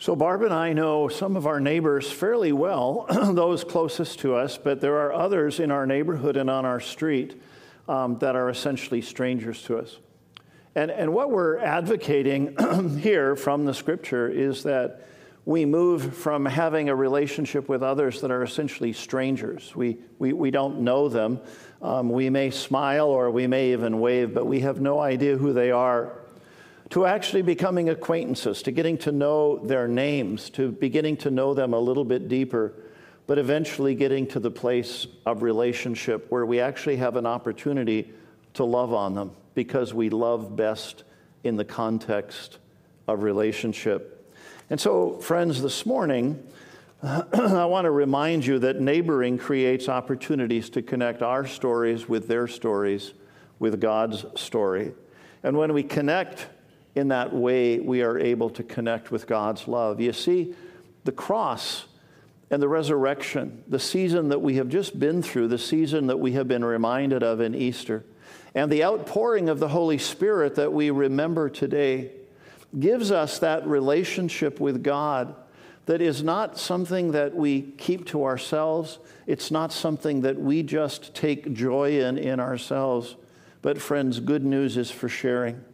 So, 0.00 0.14
Barb 0.14 0.42
and 0.42 0.54
I 0.54 0.74
know 0.74 1.08
some 1.08 1.36
of 1.36 1.44
our 1.44 1.58
neighbors 1.58 2.08
fairly 2.08 2.52
well, 2.52 3.06
those 3.34 3.64
closest 3.64 4.20
to 4.20 4.36
us, 4.36 4.56
but 4.56 4.80
there 4.80 4.96
are 4.98 5.12
others 5.12 5.58
in 5.58 5.72
our 5.72 5.86
neighborhood 5.86 6.36
and 6.36 6.48
on 6.48 6.64
our 6.64 6.78
street 6.78 7.42
um, 7.88 8.16
that 8.20 8.36
are 8.36 8.48
essentially 8.48 9.02
strangers 9.02 9.60
to 9.64 9.76
us. 9.76 9.98
And, 10.76 10.92
and 10.92 11.12
what 11.12 11.32
we're 11.32 11.58
advocating 11.58 12.56
here 13.00 13.34
from 13.34 13.64
the 13.64 13.74
scripture 13.74 14.28
is 14.28 14.62
that 14.62 15.08
we 15.44 15.64
move 15.64 16.16
from 16.16 16.44
having 16.44 16.88
a 16.88 16.94
relationship 16.94 17.68
with 17.68 17.82
others 17.82 18.20
that 18.20 18.30
are 18.30 18.44
essentially 18.44 18.92
strangers. 18.92 19.74
We, 19.74 19.96
we, 20.20 20.32
we 20.32 20.52
don't 20.52 20.82
know 20.82 21.08
them. 21.08 21.40
Um, 21.82 22.08
we 22.08 22.30
may 22.30 22.50
smile 22.50 23.08
or 23.08 23.32
we 23.32 23.48
may 23.48 23.72
even 23.72 23.98
wave, 23.98 24.32
but 24.32 24.46
we 24.46 24.60
have 24.60 24.80
no 24.80 25.00
idea 25.00 25.36
who 25.36 25.52
they 25.52 25.72
are. 25.72 26.20
To 26.90 27.04
actually 27.04 27.42
becoming 27.42 27.90
acquaintances, 27.90 28.62
to 28.62 28.70
getting 28.70 28.96
to 28.98 29.12
know 29.12 29.58
their 29.58 29.86
names, 29.86 30.48
to 30.50 30.72
beginning 30.72 31.18
to 31.18 31.30
know 31.30 31.52
them 31.52 31.74
a 31.74 31.78
little 31.78 32.04
bit 32.04 32.28
deeper, 32.28 32.72
but 33.26 33.38
eventually 33.38 33.94
getting 33.94 34.26
to 34.28 34.40
the 34.40 34.50
place 34.50 35.06
of 35.26 35.42
relationship 35.42 36.30
where 36.30 36.46
we 36.46 36.60
actually 36.60 36.96
have 36.96 37.16
an 37.16 37.26
opportunity 37.26 38.10
to 38.54 38.64
love 38.64 38.94
on 38.94 39.14
them 39.14 39.32
because 39.54 39.92
we 39.92 40.08
love 40.08 40.56
best 40.56 41.04
in 41.44 41.56
the 41.56 41.64
context 41.64 42.58
of 43.06 43.22
relationship. 43.22 44.32
And 44.70 44.80
so, 44.80 45.18
friends, 45.18 45.62
this 45.62 45.84
morning, 45.84 46.42
I 47.02 47.64
want 47.66 47.84
to 47.84 47.90
remind 47.90 48.44
you 48.44 48.58
that 48.60 48.80
neighboring 48.80 49.38
creates 49.38 49.88
opportunities 49.88 50.70
to 50.70 50.82
connect 50.82 51.22
our 51.22 51.46
stories 51.46 52.08
with 52.08 52.28
their 52.28 52.48
stories, 52.48 53.12
with 53.58 53.80
God's 53.80 54.24
story. 54.40 54.92
And 55.42 55.56
when 55.56 55.72
we 55.72 55.82
connect 55.82 56.48
in 56.94 57.08
that 57.08 57.32
way, 57.32 57.78
we 57.78 58.02
are 58.02 58.18
able 58.18 58.50
to 58.50 58.62
connect 58.62 59.10
with 59.10 59.26
God's 59.26 59.68
love. 59.68 60.00
You 60.00 60.12
see, 60.12 60.54
the 61.04 61.12
cross 61.12 61.86
and 62.50 62.62
the 62.62 62.68
resurrection, 62.68 63.62
the 63.68 63.78
season 63.78 64.30
that 64.30 64.40
we 64.40 64.56
have 64.56 64.68
just 64.68 64.98
been 64.98 65.22
through, 65.22 65.48
the 65.48 65.58
season 65.58 66.06
that 66.06 66.18
we 66.18 66.32
have 66.32 66.48
been 66.48 66.64
reminded 66.64 67.22
of 67.22 67.40
in 67.40 67.54
Easter, 67.54 68.04
and 68.54 68.72
the 68.72 68.84
outpouring 68.84 69.48
of 69.48 69.60
the 69.60 69.68
Holy 69.68 69.98
Spirit 69.98 70.54
that 70.54 70.72
we 70.72 70.90
remember 70.90 71.48
today 71.50 72.10
gives 72.78 73.10
us 73.10 73.38
that 73.38 73.66
relationship 73.66 74.60
with 74.60 74.82
God 74.82 75.34
that 75.86 76.02
is 76.02 76.22
not 76.22 76.58
something 76.58 77.12
that 77.12 77.34
we 77.34 77.62
keep 77.62 78.06
to 78.06 78.24
ourselves. 78.24 78.98
It's 79.26 79.50
not 79.50 79.72
something 79.72 80.20
that 80.20 80.38
we 80.38 80.62
just 80.62 81.14
take 81.14 81.54
joy 81.54 82.00
in 82.00 82.18
in 82.18 82.40
ourselves. 82.40 83.16
But, 83.62 83.80
friends, 83.80 84.20
good 84.20 84.44
news 84.44 84.76
is 84.76 84.90
for 84.90 85.08
sharing. 85.08 85.64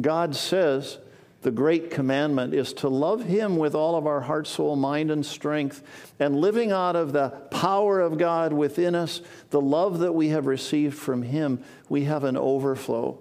God 0.00 0.34
says 0.34 0.98
the 1.42 1.50
great 1.50 1.90
commandment 1.90 2.54
is 2.54 2.72
to 2.74 2.88
love 2.88 3.24
Him 3.24 3.56
with 3.56 3.74
all 3.74 3.96
of 3.96 4.06
our 4.06 4.20
heart, 4.20 4.46
soul, 4.46 4.76
mind, 4.76 5.10
and 5.10 5.26
strength. 5.26 5.82
And 6.20 6.36
living 6.36 6.70
out 6.70 6.94
of 6.94 7.12
the 7.12 7.30
power 7.50 8.00
of 8.00 8.16
God 8.16 8.52
within 8.52 8.94
us, 8.94 9.20
the 9.50 9.60
love 9.60 9.98
that 9.98 10.12
we 10.12 10.28
have 10.28 10.46
received 10.46 10.96
from 10.96 11.22
Him, 11.22 11.62
we 11.88 12.04
have 12.04 12.22
an 12.22 12.36
overflow 12.36 13.18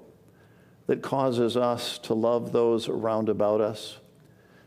that 0.86 1.02
causes 1.02 1.58
us 1.58 1.98
to 2.00 2.14
love 2.14 2.52
those 2.52 2.88
around 2.88 3.28
about 3.28 3.60
us. 3.60 3.98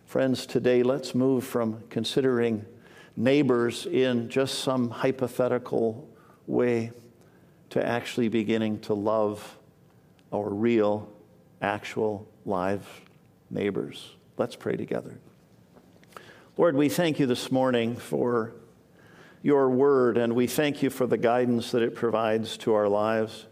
Friends, 0.04 0.46
today 0.46 0.82
let's 0.82 1.14
move 1.14 1.44
from 1.44 1.82
considering 1.90 2.64
neighbors 3.16 3.86
in 3.86 4.28
just 4.28 4.60
some 4.60 4.90
hypothetical 4.90 6.08
way 6.46 6.90
to 7.70 7.84
actually 7.84 8.28
beginning 8.28 8.80
to 8.80 8.94
love 8.94 9.58
our 10.32 10.48
real, 10.48 11.13
actual, 11.64 12.29
live 12.44 12.87
neighbors. 13.50 14.14
Let's 14.37 14.55
pray 14.55 14.77
together. 14.77 15.18
Lord, 16.59 16.77
we 16.77 16.88
thank 16.88 17.18
you 17.18 17.27
this 17.27 17.50
morning 17.50 17.96
for 17.96 18.53
your 19.42 19.70
word, 19.70 20.18
and 20.18 20.35
we 20.35 20.46
thank 20.46 20.83
you 20.83 20.90
for 20.90 21.07
the 21.07 21.16
guidance 21.16 21.70
that 21.72 21.83
it 21.83 21.94
provides 21.94 22.59
to 22.59 22.74
our 22.74 22.88
lives. 22.88 23.46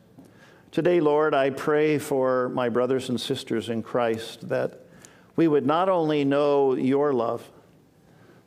Today, 0.71 1.01
Lord, 1.01 1.35
I 1.35 1.51
pray 1.51 1.99
for 1.99 2.51
my 2.51 2.69
brothers 2.69 3.09
and 3.09 3.21
sisters 3.21 3.71
in 3.71 3.83
Christ 3.83 4.49
that 4.49 4.87
we 5.35 5.49
would 5.49 5.67
not 5.67 5.89
only 5.89 6.25
know 6.25 6.75
your 6.75 7.15
love, 7.15 7.51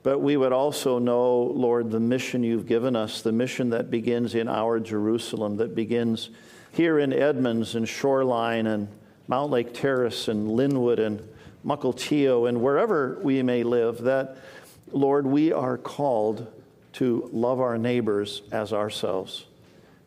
but 0.03 0.19
we 0.19 0.37
would 0.37 0.53
also 0.53 0.99
know, 0.99 1.41
Lord, 1.41 1.89
the 1.89 1.99
mission 1.99 2.43
you've 2.43 2.67
given 2.67 2.95
us, 2.95 3.23
the 3.23 3.31
mission 3.31 3.71
that 3.71 3.89
begins 3.89 4.35
in 4.35 4.47
our 4.47 4.79
Jerusalem, 4.79 5.57
that 5.57 5.73
begins 5.73 6.29
here 6.71 6.99
in 6.99 7.11
Edmonds 7.11 7.73
and 7.73 7.89
Shoreline 7.89 8.67
and 8.67 8.87
Mountlake 9.29 9.73
Terrace 9.73 10.27
and 10.27 10.49
Lynnwood 10.49 10.99
and 10.99 11.27
Mukilteo 11.65 12.47
and 12.47 12.61
wherever 12.61 13.19
we 13.21 13.41
may 13.41 13.63
live, 13.63 14.01
that, 14.03 14.37
Lord, 14.91 15.25
we 15.25 15.51
are 15.51 15.77
called 15.77 16.51
to 16.93 17.29
love 17.33 17.59
our 17.59 17.77
neighbors 17.77 18.43
as 18.51 18.71
ourselves. 18.71 19.45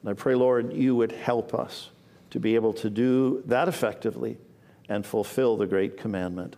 And 0.02 0.10
I 0.10 0.14
pray, 0.14 0.34
Lord, 0.34 0.72
you 0.72 0.94
would 0.96 1.12
help 1.12 1.52
us 1.54 1.90
to 2.30 2.38
be 2.38 2.54
able 2.54 2.72
to 2.74 2.90
do 2.90 3.42
that 3.46 3.68
effectively 3.68 4.38
and 4.88 5.04
fulfill 5.04 5.56
the 5.56 5.66
great 5.66 5.96
commandment. 5.96 6.56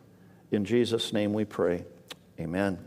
In 0.53 0.65
Jesus' 0.65 1.13
name 1.13 1.33
we 1.33 1.45
pray. 1.45 1.85
Amen. 2.39 2.79